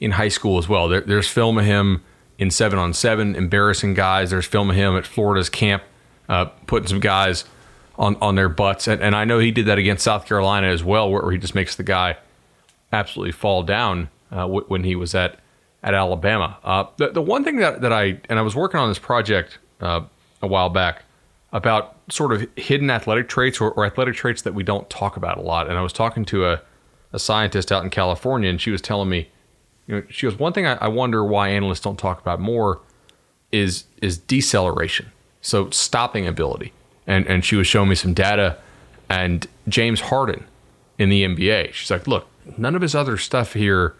in 0.00 0.12
high 0.12 0.28
school 0.28 0.56
as 0.56 0.66
well. 0.66 0.88
There, 0.88 1.02
there's 1.02 1.28
film 1.28 1.58
of 1.58 1.66
him 1.66 2.02
in 2.38 2.50
seven 2.50 2.78
on 2.78 2.94
seven, 2.94 3.36
embarrassing 3.36 3.92
guys. 3.92 4.30
There's 4.30 4.46
film 4.46 4.70
of 4.70 4.76
him 4.76 4.96
at 4.96 5.04
Florida's 5.06 5.50
camp, 5.50 5.82
uh, 6.26 6.46
putting 6.66 6.88
some 6.88 7.00
guys 7.00 7.44
on, 7.98 8.16
on 8.22 8.34
their 8.34 8.48
butts. 8.48 8.88
And, 8.88 9.02
and 9.02 9.14
I 9.14 9.26
know 9.26 9.38
he 9.38 9.50
did 9.50 9.66
that 9.66 9.76
against 9.76 10.04
South 10.04 10.24
Carolina 10.24 10.68
as 10.68 10.82
well, 10.82 11.10
where, 11.10 11.20
where 11.20 11.32
he 11.32 11.38
just 11.38 11.54
makes 11.54 11.76
the 11.76 11.82
guy 11.82 12.16
absolutely 12.94 13.32
fall 13.32 13.62
down 13.62 14.08
uh, 14.32 14.46
when 14.46 14.84
he 14.84 14.96
was 14.96 15.14
at 15.14 15.38
at 15.82 15.94
Alabama. 15.94 16.58
Uh, 16.62 16.84
the, 16.96 17.10
the 17.10 17.22
one 17.22 17.44
thing 17.44 17.56
that, 17.56 17.80
that 17.80 17.92
I, 17.92 18.20
and 18.28 18.38
I 18.38 18.42
was 18.42 18.54
working 18.54 18.78
on 18.78 18.88
this 18.88 18.98
project 18.98 19.58
uh, 19.80 20.02
a 20.42 20.46
while 20.46 20.68
back 20.68 21.04
about 21.52 21.96
sort 22.08 22.32
of 22.32 22.46
hidden 22.56 22.90
athletic 22.90 23.28
traits 23.28 23.60
or, 23.60 23.72
or 23.72 23.84
athletic 23.84 24.14
traits 24.14 24.42
that 24.42 24.54
we 24.54 24.62
don't 24.62 24.88
talk 24.90 25.16
about 25.16 25.38
a 25.38 25.40
lot. 25.40 25.68
And 25.68 25.76
I 25.76 25.82
was 25.82 25.92
talking 25.92 26.24
to 26.26 26.46
a, 26.46 26.62
a 27.12 27.18
scientist 27.18 27.72
out 27.72 27.82
in 27.82 27.90
California, 27.90 28.48
and 28.48 28.60
she 28.60 28.70
was 28.70 28.80
telling 28.80 29.08
me, 29.08 29.28
you 29.86 29.96
know, 29.96 30.02
she 30.08 30.26
goes, 30.26 30.38
one 30.38 30.52
thing 30.52 30.66
I, 30.66 30.74
I 30.74 30.88
wonder 30.88 31.24
why 31.24 31.48
analysts 31.48 31.80
don't 31.80 31.98
talk 31.98 32.20
about 32.20 32.40
more 32.40 32.80
is 33.50 33.84
is 34.00 34.16
deceleration, 34.16 35.10
so 35.40 35.68
stopping 35.70 36.24
ability, 36.24 36.72
and 37.04 37.26
and 37.26 37.44
she 37.44 37.56
was 37.56 37.66
showing 37.66 37.88
me 37.88 37.96
some 37.96 38.14
data, 38.14 38.56
and 39.08 39.48
James 39.68 40.02
Harden 40.02 40.44
in 40.98 41.08
the 41.08 41.24
NBA, 41.24 41.72
she's 41.72 41.90
like, 41.90 42.06
look, 42.06 42.28
none 42.56 42.76
of 42.76 42.82
his 42.82 42.94
other 42.94 43.16
stuff 43.16 43.54
here 43.54 43.96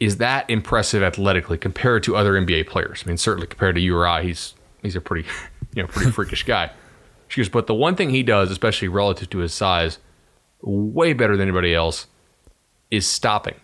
is 0.00 0.18
that 0.18 0.48
impressive 0.48 1.02
athletically 1.02 1.58
compared 1.58 2.02
to 2.04 2.16
other 2.16 2.34
NBA 2.34 2.68
players. 2.68 3.02
I 3.04 3.08
mean, 3.08 3.16
certainly 3.16 3.46
compared 3.46 3.74
to 3.74 3.80
you 3.80 3.96
or 3.96 4.06
I, 4.06 4.22
he's 4.22 4.54
he's 4.82 4.96
a 4.96 5.00
pretty, 5.00 5.28
you 5.74 5.82
know, 5.82 5.88
pretty 5.88 6.10
freakish 6.10 6.44
guy. 6.44 6.70
She 7.28 7.40
goes, 7.40 7.48
but 7.48 7.66
the 7.66 7.74
one 7.74 7.94
thing 7.94 8.10
he 8.10 8.22
does, 8.22 8.50
especially 8.50 8.88
relative 8.88 9.28
to 9.30 9.38
his 9.38 9.52
size, 9.52 9.98
way 10.62 11.12
better 11.12 11.36
than 11.36 11.48
anybody 11.48 11.74
else, 11.74 12.06
is 12.90 13.06
stopping. 13.06 13.56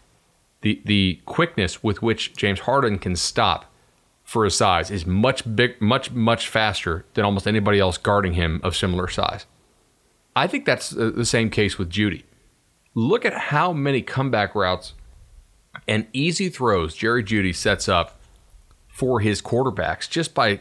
The 0.62 0.82
the 0.84 1.20
quickness 1.24 1.82
with 1.82 2.02
which 2.02 2.34
James 2.34 2.60
Harden 2.60 2.98
can 2.98 3.16
stop 3.16 3.72
for 4.22 4.44
his 4.44 4.56
size 4.56 4.90
is 4.90 5.06
much 5.06 5.44
big 5.54 5.80
much 5.80 6.10
much 6.10 6.48
faster 6.48 7.04
than 7.14 7.24
almost 7.24 7.46
anybody 7.46 7.78
else 7.78 7.98
guarding 7.98 8.32
him 8.32 8.60
of 8.64 8.74
similar 8.74 9.08
size. 9.08 9.46
I 10.34 10.46
think 10.46 10.64
that's 10.64 10.96
uh, 10.96 11.12
the 11.14 11.24
same 11.24 11.48
case 11.48 11.78
with 11.78 11.90
Jeudy. 11.90 12.24
Look 12.94 13.24
at 13.24 13.34
how 13.34 13.72
many 13.72 14.02
comeback 14.02 14.54
routes 14.54 14.94
and 15.86 16.06
easy 16.12 16.48
throws 16.48 16.94
Jerry 16.94 17.22
Jeudy 17.22 17.54
sets 17.54 17.88
up 17.88 18.18
for 18.88 19.20
his 19.20 19.42
quarterbacks 19.42 20.08
just 20.08 20.34
by 20.34 20.60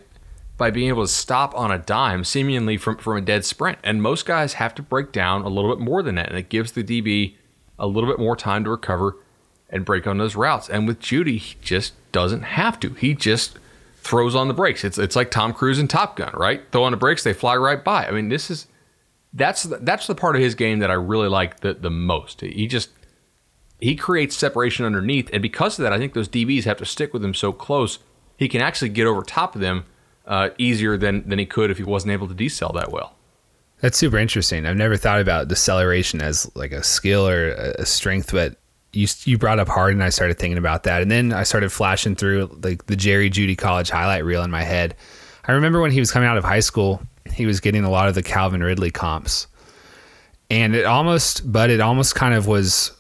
by 0.58 0.70
being 0.70 0.90
able 0.90 1.04
to 1.04 1.12
stop 1.12 1.56
on 1.58 1.72
a 1.72 1.80
dime 1.80 2.24
seemingly 2.24 2.78
from, 2.78 2.98
from 2.98 3.18
a 3.18 3.22
dead 3.22 3.44
sprint. 3.44 3.80
And 3.84 4.02
most 4.02 4.26
guys 4.26 4.54
have 4.54 4.76
to 4.76 4.82
break 4.82 5.12
down 5.12 5.42
a 5.42 5.50
little 5.50 5.76
bit 5.76 5.84
more 5.84 6.04
than 6.04 6.16
that. 6.16 6.30
And 6.30 6.38
it 6.38 6.50
gives 6.50 6.74
the 6.74 6.84
DB 6.84 7.36
a 7.80 7.88
little 7.88 8.10
bit 8.10 8.20
more 8.20 8.36
time 8.36 8.64
to 8.64 8.70
recover 8.70 9.18
and 9.70 9.84
break 9.84 10.06
on 10.06 10.20
those 10.20 10.36
routes. 10.36 10.70
And 10.70 10.88
with 10.88 11.00
Jeudy, 11.00 11.38
he 11.38 11.56
just 11.62 11.94
doesn't 12.12 12.44
have 12.44 12.80
to. 12.82 12.94
He 12.94 13.16
just 13.16 13.58
throws 13.98 14.36
on 14.36 14.48
the 14.48 14.54
brakes. 14.54 14.84
It's 14.84 14.98
it's 14.98 15.16
like 15.16 15.32
Tom 15.32 15.54
Cruise 15.54 15.80
in 15.80 15.88
Top 15.88 16.16
Gun, 16.16 16.32
right? 16.34 16.62
Throw 16.72 16.84
on 16.84 16.92
the 16.92 16.98
brakes, 16.98 17.24
they 17.24 17.34
fly 17.34 17.56
right 17.56 17.84
by. 17.84 18.08
I 18.08 18.12
mean, 18.12 18.30
this 18.30 18.52
is 18.52 18.68
that's 19.34 19.64
the, 19.64 19.78
that's 19.78 20.06
the 20.06 20.16
part 20.16 20.36
of 20.36 20.42
his 20.42 20.54
game 20.54 20.80
that 20.80 20.92
I 20.92 20.96
really 20.96 21.30
like 21.30 21.62
the 21.62 21.74
the 21.74 21.90
most. 21.90 22.42
He 22.42 22.68
just 22.68 22.90
he 23.84 23.96
creates 23.96 24.36
separation 24.38 24.86
underneath, 24.86 25.30
and 25.34 25.42
because 25.42 25.78
of 25.78 25.84
that, 25.84 25.92
I 25.92 25.98
think 25.98 26.14
those 26.14 26.30
DBs 26.30 26.64
have 26.64 26.78
to 26.78 26.86
stick 26.86 27.14
with 27.14 27.24
him 27.24 27.34
so 27.34 27.52
close. 27.52 28.00
He 28.38 28.48
can 28.48 28.62
actually 28.62 28.90
get 28.90 29.06
over 29.06 29.22
top 29.24 29.56
of 29.56 29.62
them 29.62 29.86
uh, 30.26 30.50
easier 30.58 30.98
than 30.98 31.28
than 31.28 31.38
he 31.38 31.46
could 31.46 31.70
if 31.70 31.78
he 31.78 31.84
wasn't 31.84 32.14
able 32.14 32.28
to 32.30 32.34
decel 32.34 32.74
that 32.76 32.92
well. 32.92 33.16
That's 33.82 33.98
super 33.98 34.18
interesting. 34.18 34.66
I've 34.66 34.78
never 34.78 34.96
thought 34.96 35.20
about 35.20 35.50
deceleration 35.50 36.22
as 36.22 36.50
like 36.56 36.72
a 36.72 36.82
skill 36.82 37.28
or 37.28 37.50
a 37.50 37.86
strength, 37.86 38.32
but 38.32 38.56
you 38.94 39.08
you 39.26 39.38
brought 39.38 39.60
up 39.60 39.68
Harden. 39.68 40.02
I 40.02 40.10
started 40.10 40.40
thinking 40.40 40.58
about 40.58 40.84
that, 40.84 41.02
and 41.02 41.12
then 41.12 41.34
I 41.34 41.44
started 41.44 41.70
flashing 41.70 42.16
through 42.16 42.58
like 42.64 42.86
the 42.86 42.96
Jerry 42.96 43.30
Jeudy 43.30 43.58
college 43.58 43.90
highlight 43.90 44.24
reel 44.24 44.44
in 44.44 44.52
my 44.52 44.64
head. 44.64 44.96
I 45.46 45.52
remember 45.52 45.82
when 45.82 45.92
he 45.92 46.00
was 46.00 46.10
coming 46.10 46.30
out 46.30 46.38
of 46.38 46.46
high 46.46 46.62
school, 46.62 47.02
he 47.30 47.46
was 47.46 47.60
getting 47.60 47.84
a 47.84 47.90
lot 47.90 48.08
of 48.08 48.16
the 48.16 48.24
Calvin 48.24 48.64
Ridley 48.64 48.92
comps, 48.92 49.48
and 50.50 50.74
it 50.74 50.86
almost, 50.86 51.52
but 51.52 51.70
it 51.70 51.82
almost 51.82 52.16
kind 52.16 52.34
of 52.34 52.48
was 52.48 52.94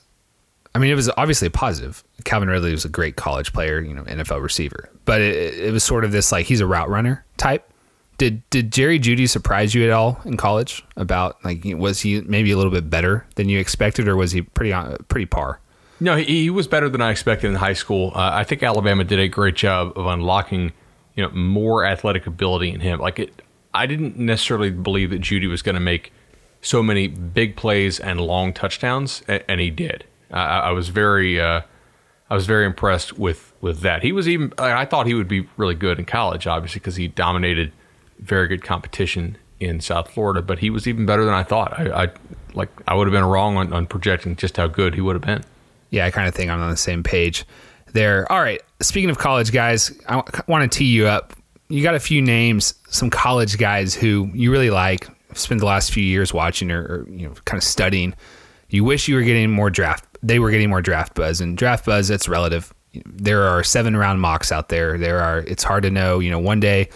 I 0.76 0.80
mean, 0.80 0.92
it 0.92 0.96
was 0.96 1.10
obviously 1.18 1.48
a 1.48 1.52
positive. 1.52 2.04
Calvin 2.24 2.50
Ridley 2.50 2.72
was 2.72 2.84
a 2.84 2.90
great 2.90 3.16
college 3.16 3.54
player, 3.54 3.80
you 3.80 3.94
know, 3.94 4.04
NFL 4.04 4.42
receiver, 4.42 4.90
but 5.06 5.22
it, 5.22 5.56
it 5.56 5.72
was 5.72 5.84
sort 5.84 6.04
of 6.04 6.12
this 6.12 6.32
like 6.32 6.48
he's 6.48 6.62
a 6.62 6.68
route 6.68 6.90
runner 6.90 7.26
type. 7.38 7.70
Did 8.18 8.48
did 8.50 8.72
Jerry 8.72 9.00
Jeudy 9.00 9.28
surprise 9.28 9.74
you 9.74 9.84
at 9.84 9.92
all 9.92 10.20
in 10.26 10.38
college? 10.38 10.84
About 10.98 11.44
like 11.44 11.64
was 11.66 12.02
he 12.02 12.22
maybe 12.22 12.52
a 12.52 12.58
little 12.58 12.72
bit 12.72 12.90
better 12.90 13.26
than 13.36 13.50
you 13.50 13.60
expected, 13.60 14.08
or 14.08 14.16
was 14.16 14.32
he 14.32 14.42
pretty 14.42 14.74
pretty 15.08 15.26
par? 15.26 15.60
No, 16.00 16.18
he, 16.18 16.44
he 16.44 16.50
was 16.50 16.68
better 16.68 16.90
than 16.90 17.02
I 17.02 17.12
expected 17.12 17.48
in 17.48 17.56
high 17.56 17.74
school. 17.74 18.12
Uh, 18.16 18.32
I 18.34 18.44
think 18.44 18.64
Alabama 18.64 19.04
did 19.04 19.20
a 19.20 19.28
great 19.28 19.56
job 19.56 19.98
of 19.98 20.06
unlocking, 20.06 20.74
you 21.16 21.24
know, 21.24 21.30
more 21.30 21.86
athletic 21.86 22.28
ability 22.28 22.72
in 22.72 22.82
him. 22.82 23.00
Like 23.00 23.20
it, 23.20 23.42
I 23.74 23.86
didn't 23.86 24.18
necessarily 24.18 24.70
believe 24.70 25.12
that 25.12 25.22
Jeudy 25.22 25.48
was 25.48 25.62
going 25.62 25.76
to 25.76 25.82
make 25.82 26.12
so 26.62 26.82
many 26.82 27.08
big 27.08 27.56
plays 27.56 28.00
and 28.00 28.20
long 28.20 28.54
touchdowns, 28.54 29.24
and, 29.28 29.44
and 29.48 29.62
he 29.62 29.70
did. 29.70 30.06
I 30.40 30.72
was 30.72 30.90
very, 30.90 31.40
uh, 31.40 31.62
I 32.30 32.36
was 32.36 32.46
very 32.46 32.66
impressed 32.66 33.18
with 33.18 33.54
with 33.62 33.82
that. 33.82 34.02
He 34.04 34.12
was 34.12 34.28
even. 34.28 34.54
I 34.58 34.86
thought 34.86 35.08
he 35.08 35.14
would 35.14 35.28
be 35.28 35.48
really 35.58 35.76
good 35.76 36.00
in 36.00 36.06
college, 36.06 36.48
obviously, 36.48 36.80
because 36.80 36.96
he 36.96 37.08
dominated 37.08 37.72
very 38.20 38.48
good 38.48 38.64
competition 38.64 39.38
in 39.60 39.80
South 39.80 40.10
Florida. 40.10 40.42
But 40.42 40.60
he 40.60 40.70
was 40.70 40.88
even 40.88 41.06
better 41.06 41.26
than 41.26 41.34
I 41.34 41.44
thought. 41.44 41.80
I, 41.80 42.04
I 42.04 42.10
like. 42.54 42.70
I 42.88 42.96
would 42.96 43.08
have 43.08 43.14
been 43.14 43.26
wrong 43.26 43.58
on, 43.58 43.72
on 43.72 43.86
projecting 43.86 44.36
just 44.36 44.58
how 44.58 44.68
good 44.68 44.96
he 44.96 45.02
would 45.02 45.16
have 45.16 45.24
been. 45.24 45.44
Yeah, 45.92 46.06
I 46.06 46.12
kind 46.12 46.28
of 46.28 46.34
think 46.34 46.50
I'm 46.50 46.62
on 46.62 46.72
the 46.72 46.78
same 46.78 47.04
page 47.04 47.46
there. 47.94 48.30
All 48.32 48.42
right. 48.42 48.62
Speaking 48.82 49.10
of 49.10 49.18
college 49.18 49.52
guys, 49.52 49.92
I 50.10 50.24
want 50.48 50.70
to 50.70 50.78
tee 50.78 50.86
you 50.86 51.08
up. 51.08 51.34
You 51.70 51.84
got 51.84 51.96
a 51.96 52.00
few 52.00 52.22
names, 52.22 52.74
some 52.90 53.10
college 53.10 53.58
guys 53.58 53.96
who 53.96 54.30
you 54.34 54.52
really 54.52 54.70
like, 54.70 55.08
spend 55.34 55.62
the 55.62 55.66
last 55.66 55.92
few 55.92 56.04
years 56.04 56.34
watching 56.34 56.72
or, 56.72 56.82
or 56.82 57.08
you 57.10 57.28
know 57.28 57.34
kind 57.46 57.58
of 57.58 57.64
studying. 57.64 58.14
You 58.70 58.84
wish 58.84 59.08
you 59.08 59.16
were 59.16 59.22
getting 59.22 59.52
more 59.52 59.70
draft. 59.70 60.06
They 60.24 60.40
were 60.40 60.50
getting 60.50 60.70
more 60.70 60.82
draft 60.82 61.14
buzz, 61.14 61.42
and 61.42 61.58
draft 61.58 61.86
buzz 61.86 62.08
that's 62.08 62.28
relative. 62.28 62.74
There 63.06 63.44
are 63.44 63.64
seven 63.64 63.96
round 63.98 64.22
mocks 64.22 64.52
out 64.52 64.70
there. 64.70 64.98
There 64.98 65.20
are. 65.20 65.40
It's 65.40 65.64
hard 65.64 65.84
to 65.84 65.92
know. 65.92 66.20
You 66.20 66.32
know, 66.32 66.40
one 66.40 66.60
day 66.60 66.90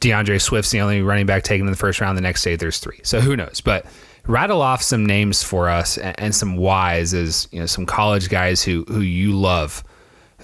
D'Andre 0.00 0.38
Swift's 0.38 0.70
the 0.70 0.80
only 0.80 1.02
running 1.02 1.26
back 1.26 1.42
taken 1.42 1.66
in 1.66 1.72
the 1.72 1.76
first 1.78 2.00
round. 2.00 2.16
The 2.16 2.22
next 2.22 2.42
day 2.42 2.56
there's 2.56 2.78
three. 2.78 3.00
So 3.02 3.20
who 3.20 3.36
knows? 3.36 3.60
But 3.60 3.86
rattle 4.26 4.62
off 4.62 4.82
some 4.82 5.04
names 5.04 5.42
for 5.42 5.68
us 5.68 5.98
and, 5.98 6.18
and 6.20 6.34
some 6.34 6.56
whys 6.56 7.14
as 7.14 7.48
you 7.50 7.60
know 7.60 7.66
some 7.66 7.86
college 7.86 8.28
guys 8.28 8.62
who 8.62 8.84
who 8.88 9.00
you 9.00 9.32
love, 9.32 9.82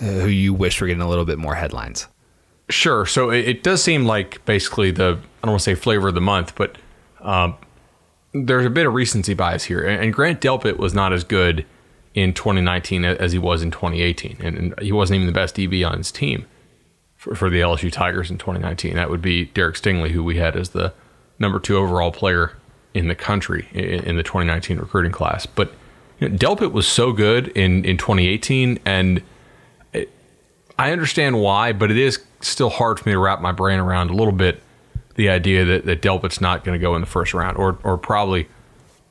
uh, 0.01 0.05
who 0.05 0.29
you 0.29 0.53
wish 0.53 0.81
were 0.81 0.87
getting 0.87 1.03
a 1.03 1.09
little 1.09 1.25
bit 1.25 1.39
more 1.39 1.55
headlines. 1.55 2.09
Sure. 2.71 3.05
So 3.05 3.31
it, 3.31 3.47
it, 3.47 3.63
does 3.63 3.83
seem 3.83 4.07
like 4.07 4.43
basically 4.47 4.91
the 4.91 5.19
I 5.43 5.47
don't 5.47 5.53
want 5.53 5.61
to 5.61 5.65
say 5.65 5.75
flavor 5.75 6.09
of 6.09 6.15
the 6.15 6.21
month, 6.21 6.55
but 6.57 6.79
um, 7.21 7.57
there's 8.33 8.67
a 8.67 8.71
bit 8.71 8.87
of 8.87 8.95
recency 8.95 9.35
bias 9.35 9.65
here. 9.65 9.87
And, 9.87 10.03
and 10.03 10.13
Grant 10.15 10.41
Delpit 10.41 10.79
was 10.79 10.95
not 10.95 11.13
as 11.13 11.25
good 11.25 11.67
in 12.15 12.33
2019 12.33 13.05
as 13.05 13.33
he 13.33 13.39
was 13.39 13.63
in 13.63 13.71
2018, 13.71 14.39
and, 14.41 14.57
and 14.57 14.81
he 14.81 14.93
wasn't 14.93 15.17
even 15.17 15.27
the 15.27 15.33
best 15.33 15.57
DB 15.57 15.89
on 15.89 15.99
his 15.99 16.13
team 16.13 16.47
for, 17.17 17.35
for 17.35 17.51
the 17.51 17.61
LSU 17.61 17.91
Tigers 17.91 18.31
in 18.31 18.39
2019. 18.39 18.95
That 18.95 19.11
would 19.11 19.23
be 19.23 19.47
Derek 19.47 19.77
Stingley, 19.77 20.11
who 20.11 20.23
we 20.23 20.37
had 20.37 20.57
as 20.57 20.71
the 20.71 20.93
number 21.39 21.59
two 21.59 21.77
overall 21.77 22.13
player 22.13 22.53
in 22.95 23.09
the 23.09 23.15
country 23.17 23.69
in, 23.73 24.05
in 24.05 24.17
the 24.17 24.23
2019 24.23 24.79
recruiting 24.79 25.11
class. 25.11 25.45
But 25.45 25.73
you 26.21 26.29
know, 26.29 26.37
Delpit 26.37 26.73
was 26.73 26.87
so 26.87 27.13
good 27.13 27.49
in, 27.49 27.85
in 27.85 27.97
2018, 27.97 28.79
and 28.85 29.21
it, 29.93 30.11
I 30.79 30.93
understand 30.93 31.41
why, 31.41 31.73
but 31.73 31.91
it 31.91 31.99
is 31.99 32.23
still 32.41 32.71
hard 32.71 33.01
for 33.01 33.09
me 33.09 33.15
to 33.15 33.19
wrap 33.19 33.41
my 33.41 33.53
brain 33.53 33.81
around 33.81 34.11
a 34.11 34.15
little 34.15 34.33
bit 34.33 34.63
the 35.17 35.29
idea 35.29 35.65
that, 35.65 35.87
that 35.87 36.03
Delpit's 36.03 36.41
not 36.41 36.65
going 36.65 36.79
to 36.79 36.83
go 36.83 36.95
in 36.95 37.01
the 37.01 37.07
first 37.07 37.35
round 37.35 37.57
or, 37.57 37.79
or 37.83 37.99
probably 37.99 38.49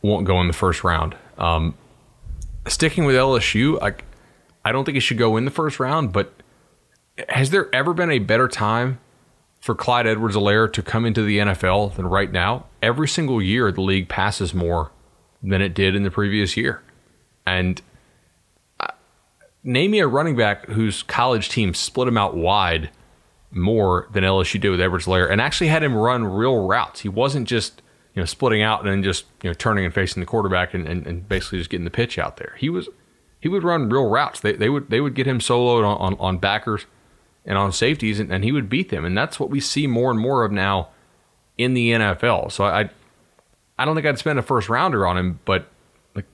won't 0.02 0.26
go 0.26 0.40
in 0.42 0.48
the 0.48 0.54
first 0.54 0.84
round. 0.84 1.16
Um, 1.38 1.76
sticking 2.68 3.06
with 3.06 3.16
LSU, 3.16 3.82
I, 3.82 3.94
I 4.64 4.72
don't 4.72 4.86
think 4.86 4.96
he 4.96 5.00
should 5.00 5.18
go 5.18 5.38
in 5.38 5.46
the 5.46 5.52
first 5.52 5.80
round, 5.80 6.14
but 6.14 6.34
has 7.30 7.52
there 7.52 7.74
ever 7.74 7.94
been 7.94 8.12
a 8.12 8.20
better 8.20 8.48
time 8.48 9.00
for 9.62 9.76
Clyde 9.76 10.08
Edwards 10.08 10.36
Helaire 10.36 10.72
to 10.74 10.82
come 10.82 11.06
into 11.06 11.22
the 11.24 11.40
NFL 11.40 11.96
than 11.96 12.08
right 12.08 12.32
now? 12.32 12.66
Every 12.82 13.08
single 13.08 13.42
year, 13.42 13.72
the 13.72 13.82
league 13.82 14.10
passes 14.10 14.54
more 14.54 14.92
than 15.42 15.62
it 15.62 15.74
did 15.74 15.96
in 15.96 16.04
the 16.04 16.12
previous 16.12 16.58
year. 16.58 16.82
And 17.46 17.82
uh, 18.80 18.88
name 19.64 19.92
me 19.92 20.00
a 20.00 20.08
running 20.08 20.36
back 20.36 20.66
whose 20.68 21.04
college 21.04 21.50
team 21.50 21.74
split 21.74 22.08
him 22.08 22.18
out 22.18 22.36
wide 22.36 22.90
more 23.52 24.08
than 24.12 24.24
LSU 24.24 24.60
did 24.60 24.70
with 24.70 24.82
Edwards 24.82 25.06
Helaire 25.06 25.30
and 25.30 25.40
actually 25.40 25.68
had 25.68 25.84
him 25.84 25.96
run 25.96 26.24
real 26.24 26.66
routes. 26.66 27.02
He 27.02 27.10
wasn't 27.10 27.48
just 27.48 27.83
you 28.16 28.22
know 28.22 28.26
splitting 28.26 28.62
out 28.62 28.82
and 28.82 28.90
then 28.90 29.04
just 29.04 29.26
you 29.42 29.50
know 29.50 29.54
turning 29.54 29.86
and 29.86 29.94
facing 29.94 30.22
the 30.22 30.28
quarterback 30.28 30.74
and, 30.74 30.88
and, 30.88 31.06
and 31.08 31.28
basically 31.28 31.58
just 31.58 31.70
getting 31.70 31.86
the 31.86 31.92
pitch 31.92 32.18
out 32.18 32.38
there. 32.38 32.56
He 32.58 32.70
was 32.70 32.90
he 33.40 33.50
would 33.50 33.64
run 33.64 33.90
real 33.90 34.10
routes. 34.10 34.40
They, 34.40 34.54
they 34.54 34.70
would 34.70 34.90
they 34.90 35.02
would 35.02 35.16
get 35.16 35.28
him 35.28 35.40
soloed 35.40 35.86
on, 35.86 35.98
on, 35.98 36.20
on 36.20 36.38
backers 36.38 36.86
and 37.46 37.58
on 37.58 37.72
safeties, 37.74 38.20
and, 38.20 38.32
and, 38.32 38.44
he 38.44 38.54
would 38.54 38.70
beat 38.70 38.90
them. 38.90 39.04
And 39.04 39.18
that's 39.18 39.38
what 39.38 39.50
we 39.50 39.60
see 39.60 39.86
more 39.86 40.12
and 40.12 40.20
more 40.20 40.46
of 40.46 40.52
now 40.54 40.88
in 41.58 41.74
the 41.74 41.92
NFL. 41.92 42.54
So 42.54 42.64
I, 42.64 42.90
I 43.78 43.84
don't 43.84 43.96
think 43.96 44.08
I'd 44.08 44.18
spend 44.18 44.40
a 44.40 44.42
first 44.42 44.70
rounder 44.70 45.06
on 45.06 45.18
him, 45.18 45.42
but 45.44 45.68
like 46.16 46.26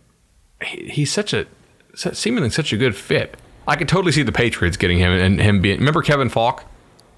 he, 0.63 0.87
he's 0.87 1.11
such 1.11 1.33
a 1.33 1.47
seemingly 1.95 2.51
such 2.51 2.71
a 2.73 2.77
good 2.77 2.95
fit. 2.95 3.37
I 3.67 3.75
could 3.75 3.87
totally 3.89 4.11
see 4.11 4.21
the 4.23 4.31
Patriots 4.31 4.77
getting 4.77 4.99
him 4.99 5.11
and 5.11 5.41
him 5.41 5.61
being. 5.61 5.79
Remember 5.79 6.01
Kevin 6.01 6.29
Faulk? 6.29 6.63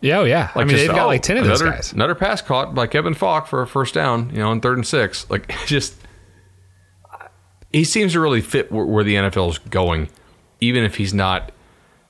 Yeah, 0.01 0.19
oh 0.19 0.23
yeah. 0.23 0.51
Like 0.55 0.57
I 0.57 0.63
mean, 0.65 0.77
they've 0.77 0.87
got 0.89 1.05
oh, 1.05 1.07
like 1.07 1.21
ten 1.21 1.37
of 1.37 1.45
another, 1.45 1.65
those 1.65 1.75
guys. 1.75 1.93
Another 1.93 2.15
pass 2.15 2.41
caught 2.41 2.73
by 2.73 2.87
Kevin 2.87 3.13
Faulk 3.13 3.47
for 3.47 3.61
a 3.61 3.67
first 3.67 3.93
down, 3.93 4.31
you 4.31 4.37
know, 4.37 4.49
on 4.49 4.59
third 4.59 4.77
and 4.77 4.85
six. 4.85 5.29
Like 5.29 5.53
just, 5.67 5.95
he 7.71 7.83
seems 7.83 8.13
to 8.13 8.19
really 8.19 8.41
fit 8.41 8.71
where, 8.71 8.85
where 8.85 9.03
the 9.03 9.15
NFL 9.15 9.51
is 9.51 9.57
going, 9.59 10.09
even 10.59 10.83
if 10.83 10.95
he's 10.95 11.13
not 11.13 11.51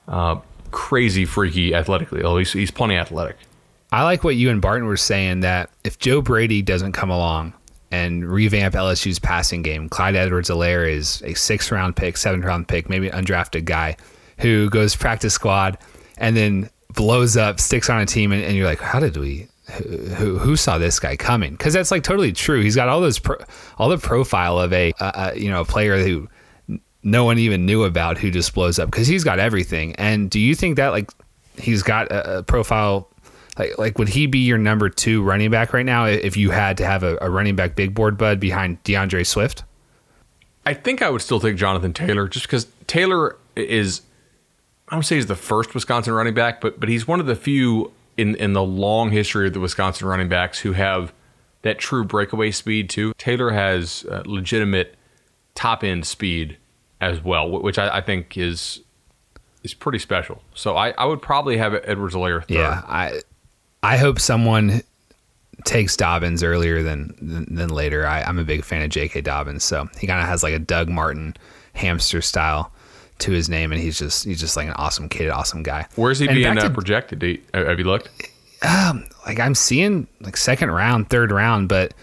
uh, 0.08 0.36
crazy 0.70 1.26
freaky 1.26 1.74
athletically. 1.74 2.20
At 2.20 2.28
least 2.28 2.54
he's 2.54 2.70
plenty 2.70 2.96
athletic. 2.96 3.36
I 3.92 4.04
like 4.04 4.24
what 4.24 4.36
you 4.36 4.48
and 4.48 4.62
Barton 4.62 4.86
were 4.86 4.96
saying 4.96 5.40
that 5.40 5.68
if 5.84 5.98
Joe 5.98 6.22
Brady 6.22 6.62
doesn't 6.62 6.92
come 6.92 7.10
along 7.10 7.52
and 7.90 8.24
revamp 8.24 8.74
LSU's 8.74 9.18
passing 9.18 9.60
game, 9.60 9.90
Clyde 9.90 10.16
Edwards 10.16 10.48
Helaire 10.48 10.90
is 10.90 11.20
a 11.26 11.34
six 11.34 11.70
round 11.70 11.94
pick, 11.94 12.16
seventh 12.16 12.44
round 12.44 12.68
pick, 12.68 12.88
maybe 12.88 13.08
an 13.08 13.22
undrafted 13.22 13.66
guy 13.66 13.98
who 14.38 14.70
goes 14.70 14.96
practice 14.96 15.34
squad 15.34 15.76
and 16.16 16.36
then 16.36 16.70
blows 16.94 17.36
up, 17.36 17.60
sticks 17.60 17.88
on 17.90 18.00
a 18.00 18.06
team, 18.06 18.32
and, 18.32 18.42
and 18.42 18.56
you're 18.56 18.66
like, 18.66 18.80
how 18.80 19.00
did 19.00 19.16
we? 19.16 19.48
Who, 20.16 20.38
who 20.38 20.56
saw 20.56 20.76
this 20.76 20.98
guy 20.98 21.16
coming? 21.16 21.52
Because 21.52 21.72
that's 21.72 21.90
like 21.90 22.02
totally 22.02 22.32
true. 22.32 22.60
He's 22.60 22.76
got 22.76 22.88
all 22.88 23.00
those 23.00 23.18
pro, 23.18 23.36
all 23.78 23.88
the 23.88 23.96
profile 23.96 24.58
of 24.58 24.72
a 24.72 24.92
uh, 24.98 25.32
you 25.34 25.50
know 25.50 25.60
a 25.60 25.64
player 25.64 26.02
who 26.02 26.28
no 27.02 27.24
one 27.24 27.38
even 27.38 27.66
knew 27.66 27.84
about 27.84 28.18
who 28.18 28.30
just 28.30 28.54
blows 28.54 28.78
up 28.78 28.90
because 28.90 29.06
he's 29.06 29.24
got 29.24 29.38
everything. 29.38 29.94
And 29.96 30.30
do 30.30 30.38
you 30.38 30.54
think 30.54 30.76
that 30.76 30.88
like 30.88 31.10
he's 31.56 31.82
got 31.82 32.10
a, 32.10 32.38
a, 32.38 32.42
profile? 32.42 33.08
Like, 33.58 33.78
like 33.78 33.98
would 33.98 34.08
he 34.08 34.26
be 34.26 34.40
your 34.40 34.58
number 34.58 34.88
two 34.88 35.22
running 35.22 35.50
back 35.50 35.72
right 35.72 35.86
now 35.86 36.06
if 36.06 36.36
you 36.36 36.50
had 36.50 36.76
to 36.78 36.86
have 36.86 37.02
a, 37.02 37.18
a 37.20 37.30
running 37.30 37.56
back 37.56 37.74
big 37.74 37.94
board 37.94 38.18
bud 38.18 38.40
behind 38.40 38.82
D'Andre 38.84 39.24
Swift? 39.24 39.64
I 40.64 40.74
think 40.74 41.02
I 41.02 41.10
would 41.10 41.22
still 41.22 41.40
take 41.40 41.56
Jonathan 41.56 41.92
Taylor 41.92 42.28
just 42.28 42.46
because 42.46 42.66
Taylor 42.86 43.36
is 43.56 44.02
I 44.88 44.96
don't 44.96 45.02
say 45.02 45.16
he's 45.16 45.26
the 45.26 45.36
first 45.36 45.74
Wisconsin 45.74 46.12
running 46.12 46.34
back, 46.34 46.60
but 46.60 46.78
but 46.78 46.88
he's 46.88 47.06
one 47.06 47.20
of 47.20 47.26
the 47.26 47.36
few 47.36 47.92
in 48.16 48.34
in 48.36 48.52
the 48.52 48.62
long 48.62 49.10
history 49.10 49.46
of 49.46 49.52
the 49.52 49.60
Wisconsin 49.60 50.06
running 50.06 50.28
backs 50.28 50.60
who 50.60 50.72
have 50.72 51.12
that 51.62 51.78
true 51.78 52.04
breakaway 52.04 52.50
speed 52.50 52.90
too. 52.90 53.12
Taylor 53.18 53.50
has 53.50 54.04
uh, 54.10 54.22
legitimate 54.26 54.96
top 55.54 55.84
end 55.84 56.06
speed 56.06 56.58
as 57.00 57.22
well, 57.22 57.50
which 57.50 57.78
I, 57.78 57.98
I, 57.98 58.00
think 58.00 58.36
is 58.36 58.80
is 59.62 59.74
pretty 59.74 59.98
special. 59.98 60.42
So 60.54 60.76
I, 60.76 60.90
I 60.90 61.04
would 61.04 61.22
probably 61.22 61.56
have 61.56 61.74
Edwards 61.74 62.14
third. 62.14 62.44
Yeah, 62.48 62.82
I 62.86 63.22
I 63.82 63.96
hope 63.96 64.20
someone 64.20 64.82
takes 65.64 65.96
Dobbins 65.96 66.42
earlier 66.42 66.82
than 66.82 67.14
than, 67.20 67.54
than 67.54 67.70
later. 67.70 68.06
I, 68.06 68.22
I'm 68.22 68.38
a 68.38 68.44
big 68.44 68.64
fan 68.64 68.82
of 68.82 68.90
J.K. 68.90 69.22
Dobbins, 69.22 69.64
so 69.64 69.88
he 69.98 70.06
kind 70.06 70.20
of 70.20 70.28
has 70.28 70.42
like 70.42 70.54
a 70.54 70.58
Doug 70.58 70.88
Martin 70.88 71.34
hamster 71.74 72.20
style 72.20 72.72
to 73.22 73.32
his 73.32 73.48
name, 73.48 73.72
and 73.72 73.80
he's 73.80 73.98
just 73.98 74.24
he's 74.24 74.40
just 74.40 74.56
like 74.56 74.66
an 74.66 74.74
awesome 74.74 75.08
kid, 75.08 75.30
awesome 75.30 75.62
guy. 75.62 75.86
Where's 75.96 76.18
he 76.18 76.26
and 76.26 76.34
being 76.34 76.58
uh, 76.58 76.68
projected? 76.70 77.22
You, 77.22 77.40
have 77.54 77.78
you 77.78 77.84
looked? 77.84 78.08
Um, 78.62 79.08
like 79.26 79.40
I'm 79.40 79.54
seeing 79.54 80.06
like 80.20 80.36
second 80.36 80.70
round, 80.70 81.10
third 81.10 81.32
round, 81.32 81.68
but 81.68 81.94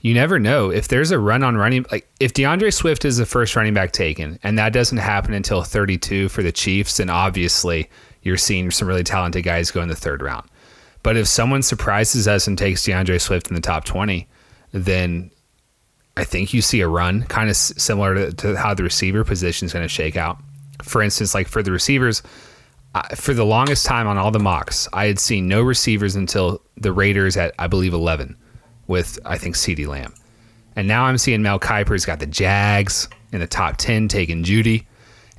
you 0.00 0.14
never 0.14 0.38
know 0.38 0.70
if 0.70 0.88
there's 0.88 1.10
a 1.10 1.18
run 1.18 1.42
on 1.42 1.56
running. 1.56 1.84
Like 1.90 2.08
if 2.20 2.32
D'Andre 2.32 2.70
Swift 2.70 3.04
is 3.04 3.16
the 3.16 3.26
first 3.26 3.56
running 3.56 3.74
back 3.74 3.92
taken, 3.92 4.38
and 4.42 4.58
that 4.58 4.72
doesn't 4.72 4.98
happen 4.98 5.34
until 5.34 5.62
32 5.62 6.28
for 6.28 6.42
the 6.42 6.52
Chiefs, 6.52 6.98
then 6.98 7.10
obviously 7.10 7.90
you're 8.22 8.36
seeing 8.36 8.70
some 8.70 8.88
really 8.88 9.04
talented 9.04 9.44
guys 9.44 9.70
go 9.70 9.82
in 9.82 9.88
the 9.88 9.96
third 9.96 10.22
round. 10.22 10.48
But 11.02 11.16
if 11.16 11.28
someone 11.28 11.62
surprises 11.62 12.26
us 12.26 12.46
and 12.46 12.58
takes 12.58 12.84
D'Andre 12.84 13.18
Swift 13.18 13.48
in 13.48 13.54
the 13.54 13.60
top 13.60 13.84
20, 13.84 14.26
then 14.72 15.30
I 16.16 16.24
think 16.24 16.52
you 16.52 16.62
see 16.62 16.80
a 16.80 16.88
run 16.88 17.22
kind 17.24 17.50
of 17.50 17.56
similar 17.56 18.14
to, 18.14 18.32
to 18.32 18.56
how 18.56 18.74
the 18.74 18.82
receiver 18.82 19.22
position 19.22 19.66
is 19.66 19.72
going 19.72 19.84
to 19.84 19.88
shake 19.88 20.16
out 20.16 20.38
for 20.86 21.02
instance, 21.02 21.34
like 21.34 21.48
for 21.48 21.62
the 21.62 21.72
receivers, 21.72 22.22
for 23.14 23.34
the 23.34 23.44
longest 23.44 23.84
time 23.84 24.06
on 24.06 24.16
all 24.16 24.30
the 24.30 24.38
mocks, 24.38 24.88
I 24.92 25.06
had 25.06 25.18
seen 25.18 25.46
no 25.48 25.60
receivers 25.62 26.16
until 26.16 26.62
the 26.76 26.92
Raiders 26.92 27.36
at 27.36 27.54
I 27.58 27.66
believe 27.66 27.92
eleven, 27.92 28.36
with 28.86 29.18
I 29.24 29.36
think 29.38 29.54
CeeDee 29.56 29.86
Lamb, 29.86 30.14
and 30.76 30.88
now 30.88 31.04
I'm 31.04 31.18
seeing 31.18 31.42
Mel 31.42 31.58
Kiper's 31.58 32.06
got 32.06 32.20
the 32.20 32.26
Jags 32.26 33.08
in 33.32 33.40
the 33.40 33.46
top 33.46 33.76
ten 33.76 34.08
taking 34.08 34.44
Jeudy, 34.44 34.86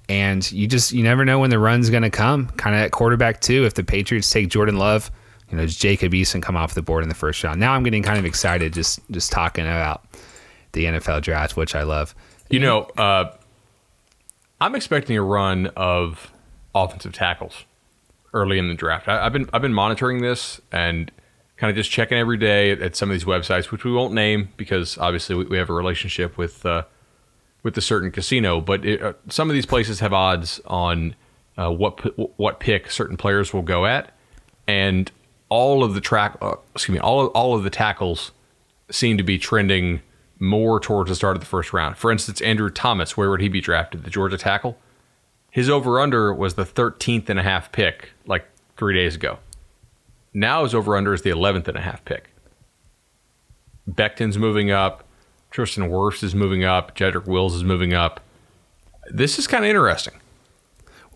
And 0.10 0.50
you 0.52 0.68
just 0.68 0.92
you 0.92 1.04
never 1.04 1.26
know 1.26 1.40
when 1.40 1.50
the 1.50 1.60
run's 1.60 1.90
going 1.90 2.04
to 2.04 2.10
come. 2.10 2.48
Kind 2.58 2.76
of 2.76 2.82
at 2.82 2.92
quarterback 2.92 3.42
too. 3.42 3.66
If 3.66 3.74
the 3.74 3.84
Patriots 3.84 4.30
take 4.30 4.50
Jordan 4.50 4.78
Love, 4.78 5.10
you 5.50 5.58
know, 5.58 5.64
does 5.64 5.76
Jacob 5.76 6.12
Eason 6.12 6.42
come 6.42 6.56
off 6.58 6.74
the 6.74 6.82
board 6.82 7.04
in 7.04 7.10
the 7.10 7.16
first 7.16 7.44
round? 7.44 7.60
Now 7.60 7.74
I'm 7.74 7.84
getting 7.84 8.04
kind 8.04 8.20
of 8.20 8.26
excited 8.26 8.74
just 8.74 9.00
just 9.12 9.32
talking 9.32 9.66
about 9.66 10.06
the 10.74 10.86
NFL 10.86 11.22
draft, 11.24 11.58
which 11.58 11.74
I 11.74 11.84
love. 11.84 12.14
You 12.50 12.60
know, 12.60 12.82
uh, 12.98 13.34
I'm 14.60 14.76
expecting 14.76 15.18
a 15.18 15.22
run 15.22 15.68
of 15.76 16.32
offensive 16.74 17.14
tackles 17.14 17.66
early 18.34 18.58
in 18.58 18.68
the 18.68 18.74
draft. 18.74 19.08
I, 19.08 19.24
have 19.24 19.34
been 19.34 19.50
I've 19.54 19.62
been 19.62 19.74
monitoring 19.74 20.22
this 20.22 20.60
and 20.72 21.12
kind 21.58 21.70
of 21.70 21.76
just 21.76 21.92
checking 21.92 22.18
every 22.18 22.38
day 22.38 22.72
at, 22.72 22.96
some 22.96 23.10
of 23.10 23.14
these 23.14 23.26
websites, 23.26 23.72
which 23.72 23.84
we 23.84 23.92
won't 23.92 24.14
name 24.14 24.50
because 24.58 24.98
obviously 24.98 25.36
we, 25.36 25.46
we 25.46 25.58
have 25.58 25.70
a 25.70 25.74
relationship 25.74 26.38
with 26.38 26.66
uh, 26.66 26.84
with 27.64 27.78
a 27.78 27.82
certain 27.82 28.12
casino. 28.12 28.62
But 28.62 28.86
it, 28.86 29.02
uh, 29.02 29.14
some 29.30 29.50
of 29.50 29.54
these 29.54 29.66
places 29.66 30.00
have 30.00 30.14
odds 30.14 30.60
on 30.66 31.16
uh, 31.58 31.72
what 31.72 32.00
what 32.40 32.60
pick 32.60 32.90
certain 32.90 33.18
players 33.18 33.54
will 33.54 33.62
go 33.62 33.86
at, 33.86 34.12
and 34.68 35.12
all 35.50 35.84
of 35.84 35.94
the 35.94 36.02
track 36.02 36.38
uh, 36.42 36.56
excuse 36.74 36.94
me 36.94 37.00
all 37.00 37.22
of, 37.22 37.28
all 37.30 37.56
of 37.56 37.64
the 37.64 37.70
tackles 37.70 38.32
seem 38.90 39.18
to 39.18 39.24
be 39.24 39.38
trending 39.38 40.02
more 40.40 40.80
towards 40.80 41.10
the 41.10 41.16
start 41.16 41.36
of 41.36 41.42
the 41.42 41.48
first 41.48 41.74
round. 41.74 41.98
For 41.98 42.12
instance, 42.12 42.42
Andrew 42.42 42.70
Thomas, 42.70 43.18
where 43.18 43.30
would 43.30 43.42
he 43.42 43.50
be 43.50 43.62
drafted? 43.62 44.04
The 44.04 44.10
Georgia 44.10 44.38
tackle. 44.38 44.78
His 45.50 45.70
over 45.70 46.00
under 46.00 46.34
was 46.34 46.54
the 46.54 46.66
13th 46.66 47.30
and 47.30 47.40
a 47.40 47.44
half 47.44 47.72
pick 47.72 48.12
like 48.26 48.46
three 48.78 48.94
days 48.94 49.16
ago. 49.16 49.40
Now 50.34 50.64
his 50.64 50.76
over 50.76 50.96
under 50.96 51.14
is 51.14 51.24
the 51.24 51.32
11th 51.32 51.68
and 51.68 51.78
a 51.78 51.82
half 51.82 52.06
pick. 52.06 52.30
Becton's 53.88 54.38
moving 54.38 54.70
up. 54.70 55.04
Tristan 55.50 55.90
Wirfs 55.90 56.24
is 56.24 56.36
moving 56.36 56.64
up. 56.64 56.96
Jedrick 56.96 57.26
Wills 57.26 57.56
is 57.56 57.64
moving 57.64 57.94
up. 57.94 58.20
This 59.10 59.40
is 59.40 59.48
kind 59.48 59.64
of 59.64 59.70
interesting. 59.70 60.14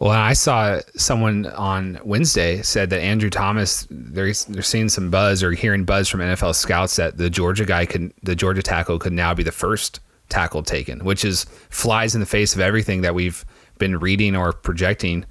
Well, 0.01 0.09
I 0.09 0.33
saw 0.33 0.79
someone 0.95 1.45
on 1.45 1.99
Wednesday 2.03 2.63
said 2.63 2.89
that 2.89 3.01
Andrew 3.01 3.29
Thomas 3.29 3.85
they're 3.91 4.33
they're 4.33 4.63
seeing 4.63 4.89
some 4.89 5.11
buzz 5.11 5.43
or 5.43 5.51
hearing 5.51 5.85
buzz 5.85 6.09
from 6.09 6.21
NFL 6.21 6.55
scouts 6.55 6.95
that 6.95 7.17
the 7.17 7.29
Georgia 7.29 7.65
guy 7.65 7.85
could 7.85 8.11
the 8.23 8.35
Georgia 8.35 8.63
tackle 8.63 8.97
could 8.97 9.13
now 9.13 9.35
be 9.35 9.43
the 9.43 9.51
first 9.51 9.99
tackle 10.27 10.63
taken, 10.63 11.05
which 11.05 11.23
is 11.23 11.45
flies 11.69 12.15
in 12.15 12.19
the 12.19 12.25
face 12.25 12.55
of 12.55 12.61
everything 12.61 13.01
that 13.01 13.13
we've 13.13 13.45
been 13.77 13.99
reading 13.99 14.35
or 14.35 14.53
projecting 14.53 15.23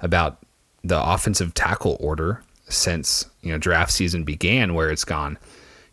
about 0.00 0.44
the 0.84 1.02
offensive 1.02 1.54
tackle 1.54 1.96
order 1.98 2.42
since 2.68 3.24
you 3.40 3.50
know 3.50 3.56
draft 3.56 3.92
season 3.92 4.24
began, 4.24 4.74
where 4.74 4.90
it's 4.90 5.06
gone. 5.06 5.38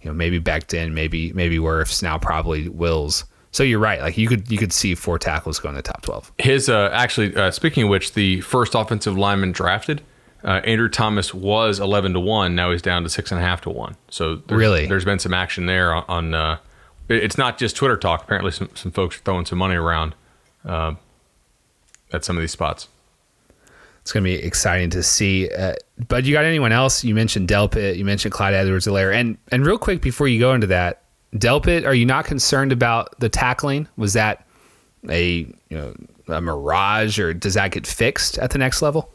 You 0.02 0.10
know, 0.10 0.13
maybe 0.13 0.41
Becton, 0.41 0.91
maybe 0.91 1.32
maybe 1.32 1.58
Wirfs, 1.58 2.04
now 2.04 2.17
probably 2.17 2.67
Wills. 2.67 3.24
So 3.55 3.63
you're 3.63 3.79
right. 3.79 4.01
Like 4.01 4.17
you 4.17 4.27
could 4.27 4.51
you 4.51 4.57
could 4.57 4.73
see 4.73 4.95
four 4.95 5.17
tackles 5.17 5.59
going 5.59 5.75
to 5.75 5.77
the 5.77 5.87
top 5.87 6.01
twelve. 6.01 6.29
His 6.37 6.67
uh, 6.67 6.89
actually 6.91 7.33
uh, 7.37 7.51
speaking 7.51 7.83
of 7.83 7.89
which, 7.89 8.11
the 8.11 8.41
first 8.41 8.75
offensive 8.75 9.17
lineman 9.17 9.53
drafted, 9.53 10.01
uh, 10.43 10.59
Andrew 10.65 10.89
Thomas 10.89 11.33
was 11.33 11.79
eleven 11.79 12.11
to 12.11 12.19
one. 12.19 12.53
Now 12.53 12.73
he's 12.73 12.81
down 12.81 13.03
to 13.03 13.09
six 13.09 13.31
and 13.31 13.39
a 13.39 13.41
half 13.41 13.61
to 13.61 13.69
one. 13.69 13.95
So 14.09 14.35
there's, 14.35 14.59
really, 14.59 14.87
there's 14.87 15.05
been 15.05 15.19
some 15.19 15.33
action 15.33 15.67
there 15.67 15.93
on. 15.93 16.03
on 16.09 16.33
uh, 16.33 16.57
it's 17.07 17.37
not 17.37 17.57
just 17.57 17.77
Twitter 17.77 17.95
talk. 17.95 18.23
Apparently, 18.23 18.51
some 18.51 18.69
some 18.73 18.91
folks 18.91 19.15
are 19.15 19.21
throwing 19.21 19.45
some 19.45 19.59
money 19.59 19.75
around 19.75 20.15
uh, 20.65 20.95
at 22.11 22.25
some 22.25 22.35
of 22.35 22.41
these 22.41 22.51
spots 22.51 22.89
it's 24.01 24.11
going 24.11 24.23
to 24.23 24.29
be 24.29 24.35
exciting 24.35 24.91
to 24.91 25.01
see. 25.01 25.49
Uh, 25.49 25.73
but 26.07 26.25
you 26.25 26.33
got 26.33 26.45
anyone 26.45 26.71
else? 26.71 27.03
You 27.03 27.15
mentioned 27.15 27.47
Delpit. 27.47 27.97
You 27.97 28.05
mentioned 28.05 28.33
Clyde 28.35 28.53
Edwards-Helaire. 28.53 29.11
And, 29.11 29.39
and 29.51 29.65
real 29.65 29.79
quick 29.79 29.99
before 30.03 30.27
you 30.27 30.39
go 30.39 30.53
into 30.53 30.67
that, 30.67 31.04
Delpit, 31.36 31.86
are 31.86 31.93
you 31.93 32.06
not 32.06 32.26
concerned 32.26 32.71
about 32.71 33.17
the 33.19 33.30
tackling? 33.30 33.88
Was 33.98 34.13
that 34.13 34.45
a, 35.10 35.39
you 35.69 35.78
know, 35.78 35.93
a 36.28 36.41
mirage 36.41 37.19
or 37.19 37.34
does 37.34 37.56
that 37.56 37.71
get 37.71 37.86
fixed 37.86 38.38
at 38.38 38.52
the 38.52 38.58
next 38.58 38.82
level? 38.82 39.12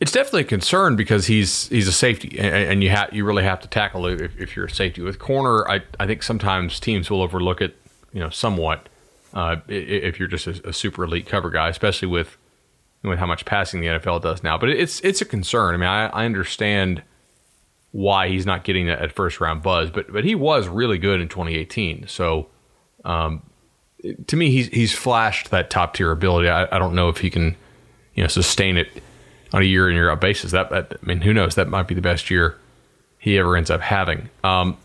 It's 0.00 0.10
definitely 0.10 0.42
a 0.42 0.44
concern 0.44 0.96
because 0.96 1.26
he's 1.26 1.68
he's 1.68 1.86
a 1.86 1.92
safety, 1.92 2.36
and, 2.36 2.52
and 2.52 2.82
you 2.82 2.90
have 2.90 3.12
you 3.12 3.24
really 3.24 3.44
have 3.44 3.60
to 3.60 3.68
tackle 3.68 4.06
it 4.06 4.20
if, 4.20 4.36
if, 4.36 4.56
you're 4.56 4.64
a 4.64 4.70
safety. 4.70 5.00
With 5.00 5.20
corner, 5.20 5.68
I, 5.70 5.82
I 6.00 6.06
think 6.06 6.24
sometimes 6.24 6.80
teams 6.80 7.08
will 7.08 7.22
overlook 7.22 7.60
it, 7.60 7.76
you 8.12 8.18
know, 8.18 8.28
somewhat 8.28 8.88
uh, 9.32 9.56
if 9.68 10.18
you're 10.18 10.26
just 10.26 10.48
a, 10.48 10.70
a, 10.70 10.72
super 10.72 11.04
elite 11.04 11.26
cover 11.26 11.50
guy, 11.50 11.68
especially 11.68 12.08
with 12.08 12.36
with 13.04 13.20
how 13.20 13.26
much 13.26 13.44
passing 13.44 13.80
the 13.80 13.86
NFL 13.86 14.22
does 14.22 14.42
now. 14.42 14.58
But 14.58 14.70
it's 14.70 15.00
it's 15.02 15.20
a 15.20 15.24
concern. 15.24 15.72
I 15.72 15.76
mean, 15.76 15.88
I, 15.88 16.06
I 16.08 16.24
understand 16.24 17.04
why 17.92 18.28
he's 18.28 18.46
not 18.46 18.64
getting 18.64 18.86
that 18.86 19.00
at 19.00 19.12
first 19.12 19.40
round 19.40 19.62
buzz, 19.62 19.90
but 19.90 20.12
but 20.12 20.24
he 20.24 20.34
was 20.34 20.66
really 20.66 20.98
good 20.98 21.20
in 21.20 21.28
2018. 21.28 22.08
So, 22.08 22.48
um, 23.04 23.42
to 24.26 24.36
me, 24.36 24.50
he's 24.50 24.68
he's 24.68 24.92
flashed 24.92 25.50
that 25.50 25.70
top 25.70 25.94
tier 25.94 26.10
ability. 26.10 26.48
I, 26.48 26.64
I 26.74 26.78
don't 26.78 26.94
know 26.94 27.08
if 27.08 27.18
he 27.18 27.30
can, 27.30 27.56
you 28.14 28.24
know, 28.24 28.28
sustain 28.28 28.76
it 28.76 28.88
on 29.52 29.62
a 29.62 29.66
year 29.66 29.88
in 29.88 29.94
year 29.94 30.10
out 30.10 30.20
basis. 30.20 30.52
That, 30.52 30.70
that, 30.70 30.94
I 31.02 31.06
mean, 31.06 31.20
who 31.20 31.32
knows? 31.32 31.54
That 31.54 31.68
might 31.68 31.86
be 31.86 31.94
the 31.94 32.00
best 32.02 32.30
year 32.30 32.56
he 33.18 33.38
ever 33.38 33.56
ends 33.56 33.70
up 33.70 33.82
having. 33.82 34.30
Um, 34.42 34.76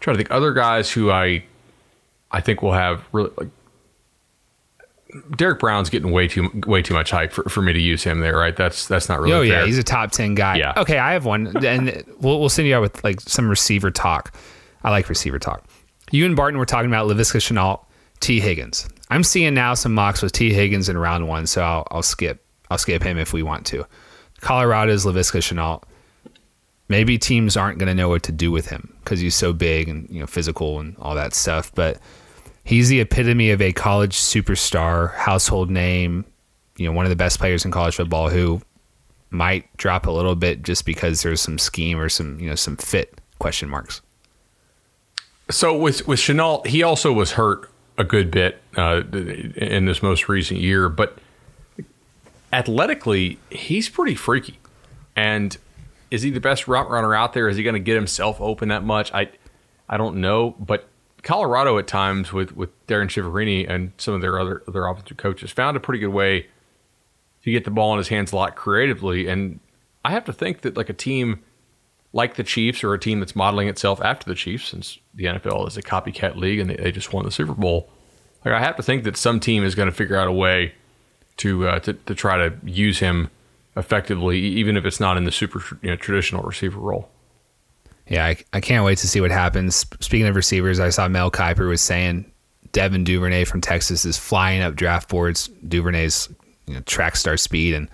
try 0.00 0.12
to 0.12 0.16
think 0.16 0.30
other 0.30 0.52
guys 0.52 0.90
who 0.90 1.10
I 1.10 1.44
I 2.30 2.40
think 2.40 2.62
will 2.62 2.72
have 2.72 3.02
really 3.12 3.30
like 3.38 3.48
Derrick 5.36 5.60
Brown's 5.60 5.90
getting 5.90 6.10
way 6.10 6.28
too 6.28 6.50
way 6.66 6.82
too 6.82 6.94
much 6.94 7.10
hype 7.10 7.32
for, 7.32 7.48
for 7.48 7.62
me 7.62 7.72
to 7.72 7.80
use 7.80 8.02
him 8.02 8.20
there, 8.20 8.36
right? 8.36 8.56
That's 8.56 8.88
that's 8.88 9.08
not 9.08 9.20
really. 9.20 9.32
Oh 9.32 9.52
fair. 9.52 9.60
yeah, 9.60 9.66
he's 9.66 9.78
a 9.78 9.82
top 9.82 10.10
ten 10.10 10.34
guy. 10.34 10.56
Yeah. 10.56 10.72
Okay, 10.76 10.98
I 10.98 11.12
have 11.12 11.24
one, 11.24 11.64
and 11.64 12.04
we'll 12.20 12.40
we'll 12.40 12.48
send 12.48 12.68
you 12.68 12.74
out 12.74 12.82
with 12.82 13.02
like 13.04 13.20
some 13.20 13.48
receiver 13.48 13.90
talk. 13.90 14.34
I 14.82 14.90
like 14.90 15.08
receiver 15.08 15.38
talk. 15.38 15.64
You 16.10 16.26
and 16.26 16.36
Barton 16.36 16.58
were 16.58 16.66
talking 16.66 16.90
about 16.90 17.08
Laviska 17.08 17.38
Shenault, 17.38 17.84
Tee 18.20 18.40
Higgins. 18.40 18.88
I'm 19.10 19.24
seeing 19.24 19.54
now 19.54 19.74
some 19.74 19.94
mocks 19.94 20.22
with 20.22 20.32
Tee 20.32 20.52
Higgins 20.52 20.88
in 20.88 20.98
round 20.98 21.28
one, 21.28 21.46
so 21.46 21.62
I'll, 21.62 21.86
I'll 21.90 22.02
skip 22.02 22.44
I'll 22.70 22.78
skip 22.78 23.02
him 23.02 23.18
if 23.18 23.32
we 23.32 23.42
want 23.42 23.66
to. 23.66 23.86
Colorado's 24.40 25.04
Laviska 25.04 25.38
Shenault. 25.38 25.82
Maybe 26.88 27.16
teams 27.16 27.56
aren't 27.56 27.78
going 27.78 27.86
to 27.86 27.94
know 27.94 28.10
what 28.10 28.22
to 28.24 28.32
do 28.32 28.50
with 28.50 28.68
him 28.68 28.94
because 29.02 29.18
he's 29.20 29.34
so 29.34 29.52
big 29.52 29.88
and 29.88 30.08
you 30.10 30.20
know 30.20 30.26
physical 30.26 30.80
and 30.80 30.96
all 30.98 31.14
that 31.14 31.34
stuff, 31.34 31.72
but 31.74 31.98
he's 32.64 32.88
the 32.88 33.00
epitome 33.00 33.50
of 33.50 33.60
a 33.62 33.72
college 33.72 34.16
superstar, 34.16 35.14
household 35.14 35.70
name, 35.70 36.24
you 36.76 36.86
know, 36.86 36.92
one 36.92 37.04
of 37.04 37.10
the 37.10 37.16
best 37.16 37.38
players 37.38 37.64
in 37.64 37.70
college 37.70 37.94
football 37.94 38.28
who 38.28 38.60
might 39.30 39.74
drop 39.76 40.06
a 40.06 40.10
little 40.10 40.34
bit 40.34 40.62
just 40.62 40.84
because 40.84 41.22
there's 41.22 41.40
some 41.40 41.58
scheme 41.58 41.98
or 41.98 42.08
some, 42.08 42.38
you 42.40 42.48
know, 42.48 42.54
some 42.54 42.76
fit 42.76 43.20
question 43.38 43.68
marks. 43.68 44.00
So 45.50 45.76
with 45.76 46.08
with 46.08 46.18
Shenault, 46.18 46.66
he 46.66 46.82
also 46.82 47.12
was 47.12 47.32
hurt 47.32 47.70
a 47.98 48.04
good 48.04 48.30
bit 48.30 48.60
uh, 48.76 49.02
in 49.12 49.84
this 49.84 50.02
most 50.02 50.28
recent 50.28 50.60
year, 50.60 50.88
but 50.88 51.18
athletically, 52.52 53.38
he's 53.50 53.88
pretty 53.88 54.14
freaky. 54.14 54.58
And 55.14 55.56
is 56.10 56.22
he 56.22 56.30
the 56.30 56.40
best 56.40 56.66
route 56.66 56.88
runner 56.88 57.14
out 57.14 57.34
there? 57.34 57.48
Is 57.48 57.56
he 57.56 57.62
going 57.62 57.74
to 57.74 57.80
get 57.80 57.94
himself 57.94 58.40
open 58.40 58.68
that 58.70 58.84
much? 58.84 59.12
I 59.12 59.28
I 59.88 59.96
don't 59.96 60.16
know, 60.16 60.56
but 60.58 60.88
Colorado 61.24 61.78
at 61.78 61.86
times 61.86 62.32
with 62.32 62.54
with 62.54 62.70
Darrin 62.86 63.08
Chiaverini 63.08 63.68
and 63.68 63.92
some 63.96 64.14
of 64.14 64.20
their 64.20 64.38
other 64.38 64.62
other 64.68 64.86
offensive 64.86 65.16
coaches 65.16 65.50
found 65.50 65.76
a 65.76 65.80
pretty 65.80 65.98
good 65.98 66.08
way 66.08 66.46
to 67.42 67.50
get 67.50 67.64
the 67.64 67.70
ball 67.70 67.92
in 67.92 67.98
his 67.98 68.08
hands 68.08 68.32
a 68.32 68.36
lot 68.36 68.54
creatively. 68.54 69.26
And 69.26 69.58
I 70.04 70.12
have 70.12 70.24
to 70.26 70.32
think 70.32 70.60
that 70.60 70.76
like 70.76 70.88
a 70.88 70.94
team 70.94 71.42
like 72.12 72.36
the 72.36 72.44
Chiefs 72.44 72.84
or 72.84 72.94
a 72.94 72.98
team 72.98 73.18
that's 73.18 73.34
modeling 73.34 73.68
itself 73.68 74.00
after 74.02 74.26
the 74.26 74.36
Chiefs, 74.36 74.68
since 74.68 74.98
the 75.14 75.24
NFL 75.24 75.66
is 75.66 75.76
a 75.76 75.82
copycat 75.82 76.36
league 76.36 76.60
and 76.60 76.70
they, 76.70 76.76
they 76.76 76.92
just 76.92 77.12
won 77.12 77.24
the 77.24 77.30
Super 77.30 77.54
Bowl, 77.54 77.88
like 78.44 78.54
I 78.54 78.60
have 78.60 78.76
to 78.76 78.82
think 78.82 79.04
that 79.04 79.16
some 79.16 79.40
team 79.40 79.64
is 79.64 79.74
going 79.74 79.88
to 79.88 79.94
figure 79.94 80.16
out 80.16 80.28
a 80.28 80.32
way 80.32 80.74
to 81.38 81.68
uh, 81.68 81.78
to, 81.80 81.94
to 81.94 82.14
try 82.14 82.36
to 82.36 82.54
use 82.64 83.00
him 83.00 83.30
effectively, 83.76 84.38
even 84.38 84.76
if 84.76 84.84
it's 84.84 85.00
not 85.00 85.16
in 85.16 85.24
the 85.24 85.32
super 85.32 85.62
you 85.82 85.90
know, 85.90 85.96
traditional 85.96 86.42
receiver 86.42 86.78
role 86.78 87.08
yeah, 88.08 88.26
I, 88.26 88.36
I 88.52 88.60
can't 88.60 88.84
wait 88.84 88.98
to 88.98 89.08
see 89.08 89.20
what 89.20 89.30
happens. 89.30 89.86
Speaking 90.00 90.26
of 90.26 90.36
receivers, 90.36 90.80
I 90.80 90.90
saw 90.90 91.08
Mel 91.08 91.30
Kiper 91.30 91.68
was 91.68 91.80
saying 91.80 92.30
Devin 92.72 93.04
Duvernay 93.04 93.44
from 93.44 93.60
Texas 93.60 94.04
is 94.04 94.18
flying 94.18 94.60
up 94.60 94.74
draft 94.74 95.08
boards. 95.08 95.48
Duvernay's 95.66 96.28
you 96.66 96.74
know, 96.74 96.80
track 96.80 97.16
star 97.16 97.36
speed 97.36 97.74
and 97.74 97.88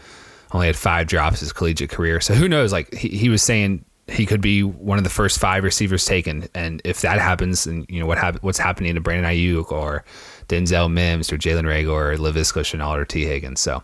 only 0.52 0.66
had 0.66 0.76
five 0.76 1.06
drops 1.06 1.40
his 1.40 1.52
collegiate 1.52 1.90
career. 1.90 2.20
So 2.20 2.34
who 2.34 2.48
knows? 2.48 2.72
Like 2.72 2.92
he, 2.92 3.08
he 3.08 3.28
was 3.28 3.42
saying 3.42 3.84
he 4.08 4.26
could 4.26 4.40
be 4.40 4.62
one 4.64 4.98
of 4.98 5.04
the 5.04 5.10
first 5.10 5.38
five 5.38 5.62
receivers 5.62 6.04
taken. 6.04 6.48
And 6.54 6.82
if 6.84 7.02
that 7.02 7.20
happens, 7.20 7.66
and 7.66 7.86
you 7.88 8.00
know 8.00 8.06
what 8.06 8.18
hap- 8.18 8.42
what's 8.42 8.58
happening 8.58 8.94
to 8.96 9.00
Brandon 9.00 9.30
Aiyuk 9.30 9.70
or 9.70 10.04
Denzel 10.48 10.90
Mims 10.90 11.32
or 11.32 11.38
Jalen 11.38 11.64
Reagor 11.64 12.14
or 12.14 12.16
Laviska 12.16 12.62
Shenault 12.62 12.98
or 12.98 13.04
Tee 13.04 13.26
Higgins. 13.26 13.60
So 13.60 13.82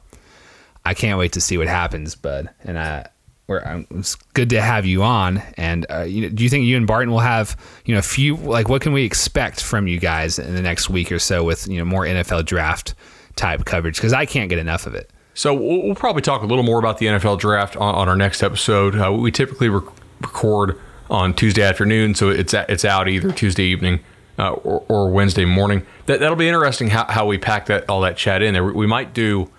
I 0.84 0.94
can't 0.94 1.18
wait 1.18 1.32
to 1.32 1.40
see 1.40 1.56
what 1.56 1.68
happens, 1.68 2.16
bud. 2.16 2.50
And 2.64 2.78
I 2.78 3.06
where 3.46 3.84
it's 3.90 4.16
good 4.34 4.50
to 4.50 4.60
have 4.60 4.84
you 4.84 5.02
on. 5.02 5.42
And 5.56 5.86
uh, 5.90 6.02
you 6.02 6.22
know, 6.22 6.28
do 6.28 6.44
you 6.44 6.50
think 6.50 6.64
you 6.64 6.76
and 6.76 6.86
Barton 6.86 7.10
will 7.10 7.20
have 7.20 7.56
you 7.84 7.94
know 7.94 7.98
a 7.98 8.02
few 8.02 8.36
like 8.36 8.68
what 8.68 8.82
can 8.82 8.92
we 8.92 9.04
expect 9.04 9.62
from 9.62 9.86
you 9.86 9.98
guys 9.98 10.38
in 10.38 10.54
the 10.54 10.62
next 10.62 10.90
week 10.90 11.10
or 11.10 11.18
so 11.18 11.44
with 11.44 11.68
you 11.68 11.78
know 11.78 11.84
more 11.84 12.04
NFL 12.04 12.44
draft 12.44 12.94
type 13.36 13.64
coverage? 13.64 13.96
Because 13.96 14.12
I 14.12 14.26
can't 14.26 14.48
get 14.48 14.58
enough 14.58 14.86
of 14.86 14.94
it. 14.94 15.10
So 15.34 15.52
we'll, 15.52 15.94
probably 15.94 16.22
talk 16.22 16.40
a 16.42 16.46
little 16.46 16.64
more 16.64 16.78
about 16.78 16.96
the 16.96 17.06
NFL 17.06 17.38
draft 17.38 17.76
on, 17.76 17.94
on 17.94 18.08
our 18.08 18.16
next 18.16 18.42
episode. 18.42 18.96
Uh, 18.98 19.12
we 19.12 19.30
typically 19.30 19.68
rec- 19.68 19.84
record 20.22 20.80
on 21.10 21.34
Tuesday 21.34 21.62
afternoon, 21.62 22.14
so 22.14 22.30
it's 22.30 22.54
it's 22.54 22.86
out 22.86 23.06
either 23.06 23.30
Tuesday 23.32 23.64
evening 23.64 24.00
uh, 24.38 24.52
or, 24.52 24.84
or, 24.88 25.10
Wednesday 25.10 25.44
morning. 25.44 25.84
That 26.06 26.20
that'll 26.20 26.36
be 26.36 26.48
interesting 26.48 26.88
how, 26.88 27.04
how 27.04 27.26
we 27.26 27.38
pack 27.38 27.66
that 27.66 27.88
all 27.88 28.00
that 28.00 28.16
chat 28.16 28.42
in 28.42 28.54
there. 28.54 28.64
We 28.64 28.86
might 28.86 29.12
do, 29.12 29.50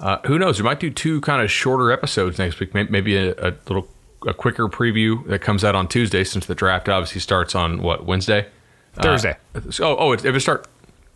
uh, 0.00 0.18
who 0.26 0.38
knows? 0.38 0.58
We 0.60 0.64
might 0.64 0.80
do 0.80 0.90
two 0.90 1.20
kind 1.20 1.42
of 1.42 1.50
shorter 1.50 1.90
episodes 1.90 2.38
next 2.38 2.60
week. 2.60 2.74
Maybe 2.74 3.16
a, 3.16 3.32
a, 3.32 3.54
little 3.68 3.88
a 4.26 4.34
quicker 4.34 4.68
preview 4.68 5.26
that 5.26 5.40
comes 5.40 5.64
out 5.64 5.74
on 5.74 5.88
Tuesday 5.88 6.24
since 6.24 6.46
the 6.46 6.54
draft 6.54 6.88
obviously 6.88 7.20
starts 7.20 7.54
on 7.54 7.82
what 7.82 8.04
Wednesday, 8.04 8.46
Thursday. 8.94 9.36
Uh, 9.54 9.60
oh, 9.80 9.96
oh, 9.98 10.12
if 10.12 10.24
it 10.24 10.40
start. 10.40 10.66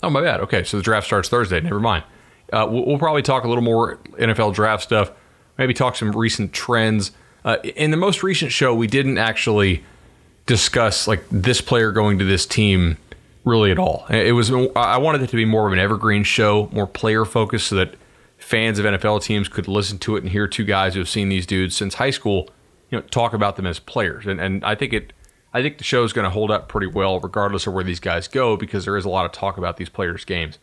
Oh 0.03 0.11
my 0.11 0.23
bad. 0.23 0.41
Okay, 0.41 0.65
so 0.65 0.77
the 0.77 0.83
draft 0.83 1.07
starts 1.07 1.29
Thursday. 1.29 1.61
Never 1.61 1.81
mind. 1.81 2.05
Uh, 2.53 2.67
we'll, 2.71 2.87
we'll, 2.87 2.99
probably 2.99 3.23
talk 3.23 3.45
a 3.45 3.49
little 3.49 3.63
more 3.63 3.97
NFL 4.19 4.55
draft 4.55 4.83
stuff. 4.83 5.13
Maybe 5.59 5.75
talk 5.75 5.95
some 5.97 6.13
recent 6.13 6.53
trends. 6.53 7.13
Uh, 7.45 7.59
in 7.63 7.91
the 7.91 7.97
most 7.97 8.23
recent 8.23 8.51
show, 8.51 8.75
we 8.75 8.87
didn't 8.87 9.19
actually 9.19 9.85
discuss 10.47 11.07
like 11.07 11.23
this 11.31 11.61
player 11.61 11.93
going 11.93 12.19
to 12.19 12.25
this 12.25 12.47
team 12.47 12.97
really 13.45 13.71
at 13.71 13.79
all. 13.79 14.07
It 14.11 14.33
was 14.33 14.51
I 14.75 14.99
wanted 14.99 15.23
it 15.23 15.29
to 15.31 15.37
be 15.37 15.45
more 15.45 15.67
of 15.67 15.73
an 15.73 15.79
evergreen 15.79 16.25
show, 16.25 16.69
more 16.73 16.87
player 16.87 17.25
focused, 17.25 17.69
so 17.69 17.77
that 17.77 17.95
fans 18.41 18.79
of 18.79 18.87
NFL 18.87 19.23
teams 19.23 19.49
could 19.49 19.69
listen 19.69 19.99
to 19.99 20.17
it 20.17 20.23
and 20.23 20.33
hear 20.33 20.49
two 20.49 20.65
guys 20.65 20.95
who 20.95 21.01
have 21.01 21.09
seen 21.09 21.29
these 21.29 21.47
dudes 21.47 21.77
since 21.77 21.95
high 21.95 22.11
school, 22.11 22.49
you 22.91 22.99
know, 22.99 23.03
talk 23.09 23.33
about 23.33 23.57
them 23.57 23.67
as 23.67 23.79
players. 23.79 24.27
And 24.27 24.41
and 24.41 24.65
I 24.65 24.75
think 24.75 24.93
it 24.93 25.13
I 25.53 25.63
think 25.63 25.79
the 25.79 25.85
show 25.85 26.05
is 26.05 26.13
going 26.13 26.25
to 26.25 26.31
hold 26.31 26.51
up 26.51 26.69
pretty 26.69 26.87
well 26.87 27.21
regardless 27.21 27.67
of 27.67 27.75
where 27.75 27.85
these 27.85 28.01
guys 28.01 28.29
go 28.29 28.57
because 28.57 28.85
there 28.85 28.97
is 28.97 29.05
a 29.05 29.09
lot 29.09 29.27
of 29.27 29.33
talk 29.33 29.59
about 29.59 29.77
these 29.77 29.89
players' 29.89 30.25
games. 30.25 30.59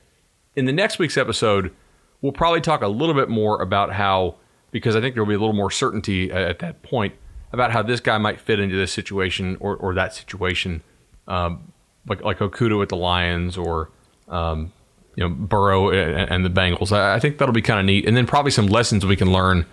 In 0.55 0.65
the 0.65 0.73
next 0.73 0.97
week's 0.97 1.17
episode, 1.17 1.73
we'll 2.21 2.31
probably 2.31 2.61
talk 2.61 2.81
a 2.81 2.87
little 2.87 3.15
bit 3.15 3.29
more 3.29 3.61
about 3.61 3.93
how 3.93 4.35
because 4.71 4.95
I 4.95 5.01
think 5.01 5.13
there 5.13 5.23
will 5.23 5.29
be 5.29 5.35
a 5.35 5.39
little 5.39 5.53
more 5.53 5.71
certainty 5.71 6.31
at 6.31 6.59
that 6.59 6.83
point 6.83 7.15
about 7.53 7.71
how 7.71 7.81
this 7.81 7.99
guy 7.99 8.17
might 8.17 8.41
fit 8.41 8.59
into 8.59 8.75
this 8.75 8.91
situation 8.91 9.55
or, 9.59 9.75
or 9.77 9.93
that 9.93 10.13
situation. 10.13 10.83
Um, 11.27 11.71
like 12.07 12.23
like 12.23 12.39
Okudah 12.39 12.79
with 12.79 12.89
the 12.89 12.97
Lions 12.97 13.57
or 13.57 13.91
um, 14.27 14.73
you 15.17 15.27
know 15.27 15.33
Burrow 15.33 15.89
and, 15.89 16.45
the 16.45 16.49
Bengals. 16.49 16.95
I, 16.95 17.15
I, 17.15 17.19
think 17.19 17.39
that'll 17.39 17.53
be 17.53 17.61
kind 17.61 17.79
of 17.79 17.85
neat, 17.85 18.07
and 18.07 18.15
then 18.15 18.25
probably 18.25 18.51
some 18.51 18.67
lessons 18.67 19.05
we 19.05 19.15
can 19.15 19.33
learn 19.33 19.65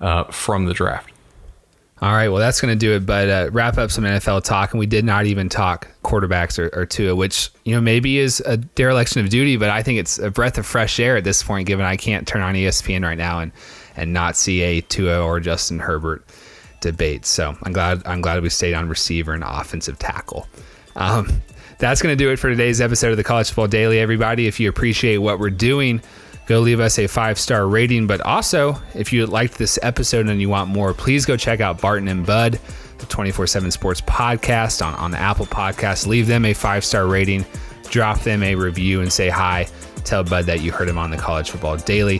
uh, 0.00 0.24
from 0.24 0.64
the 0.64 0.72
draft. 0.72 1.10
All 2.00 2.12
right, 2.12 2.28
well 2.28 2.38
that's 2.38 2.60
going 2.60 2.72
to 2.72 2.78
do 2.78 2.92
it. 2.92 3.04
But 3.04 3.28
uh, 3.28 3.50
wrap 3.52 3.76
up 3.76 3.90
some 3.90 4.04
NFL 4.04 4.44
talk, 4.44 4.72
and 4.72 4.78
we 4.78 4.86
did 4.86 5.04
not 5.04 5.26
even 5.26 5.48
talk 5.48 5.88
quarterbacks 6.04 6.58
or, 6.58 6.70
or 6.78 6.86
Tua, 6.86 7.14
which 7.14 7.50
you 7.64 7.74
know 7.74 7.80
maybe 7.80 8.18
is 8.18 8.40
a 8.46 8.56
dereliction 8.56 9.20
of 9.20 9.28
duty, 9.28 9.56
but 9.56 9.68
I 9.68 9.82
think 9.82 9.98
it's 9.98 10.18
a 10.18 10.30
breath 10.30 10.58
of 10.58 10.64
fresh 10.64 11.00
air 11.00 11.16
at 11.16 11.24
this 11.24 11.42
point, 11.42 11.66
given 11.66 11.84
I 11.84 11.96
can't 11.96 12.26
turn 12.26 12.42
on 12.42 12.54
ESPN 12.54 13.02
right 13.02 13.18
now 13.18 13.40
and 13.40 13.52
and 13.96 14.12
not 14.12 14.36
see 14.36 14.62
a 14.62 14.80
Tua 14.80 15.20
or 15.20 15.40
Justin 15.40 15.80
Herbert 15.80 16.24
debate. 16.80 17.26
So 17.26 17.56
I'm 17.64 17.72
glad 17.72 18.06
I'm 18.06 18.20
glad 18.20 18.40
we 18.42 18.48
stayed 18.48 18.74
on 18.74 18.88
receiver 18.88 19.32
and 19.32 19.42
offensive 19.44 19.98
tackle. 19.98 20.46
Um, 20.94 21.42
that's 21.78 22.02
going 22.02 22.16
to 22.16 22.16
do 22.16 22.30
it 22.30 22.38
for 22.38 22.48
today's 22.48 22.80
episode 22.80 23.10
of 23.10 23.16
the 23.16 23.24
College 23.24 23.48
Football 23.48 23.68
Daily, 23.68 23.98
everybody. 23.98 24.46
If 24.46 24.60
you 24.60 24.68
appreciate 24.68 25.18
what 25.18 25.38
we're 25.38 25.50
doing, 25.50 26.00
go 26.46 26.60
leave 26.60 26.80
us 26.80 26.98
a 26.98 27.06
five 27.06 27.38
star 27.38 27.66
rating. 27.66 28.06
But 28.06 28.20
also, 28.22 28.80
if 28.94 29.12
you 29.12 29.26
liked 29.26 29.58
this 29.58 29.78
episode 29.82 30.28
and 30.28 30.40
you 30.40 30.48
want 30.48 30.70
more, 30.70 30.94
please 30.94 31.24
go 31.24 31.36
check 31.36 31.60
out 31.60 31.80
Barton 31.80 32.08
and 32.08 32.24
Bud, 32.24 32.58
the 32.98 33.06
24 33.06 33.46
7 33.46 33.70
Sports 33.70 34.00
podcast 34.02 34.84
on, 34.84 34.94
on 34.94 35.10
the 35.10 35.18
Apple 35.18 35.46
Podcast. 35.46 36.06
Leave 36.06 36.26
them 36.26 36.44
a 36.44 36.54
five 36.54 36.84
star 36.84 37.06
rating, 37.06 37.44
drop 37.90 38.20
them 38.20 38.42
a 38.42 38.54
review, 38.54 39.00
and 39.00 39.12
say 39.12 39.28
hi. 39.28 39.66
Tell 40.04 40.22
Bud 40.22 40.44
that 40.46 40.60
you 40.60 40.70
heard 40.70 40.88
him 40.88 40.98
on 40.98 41.10
the 41.10 41.16
College 41.16 41.50
Football 41.50 41.78
Daily. 41.78 42.18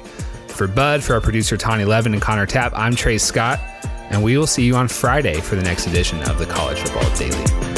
For 0.48 0.66
Bud, 0.68 1.02
for 1.02 1.14
our 1.14 1.20
producer 1.20 1.56
Tawny 1.56 1.84
Levin 1.84 2.12
and 2.12 2.22
Connor 2.22 2.46
Tapp, 2.46 2.72
I'm 2.76 2.94
Trey 2.94 3.18
Scott, 3.18 3.58
and 4.10 4.22
we 4.22 4.38
will 4.38 4.46
see 4.46 4.64
you 4.64 4.76
on 4.76 4.86
Friday 4.86 5.40
for 5.40 5.56
the 5.56 5.62
next 5.62 5.86
edition 5.88 6.22
of 6.22 6.38
the 6.38 6.46
College 6.46 6.78
Football 6.78 7.14
Daily. 7.16 7.73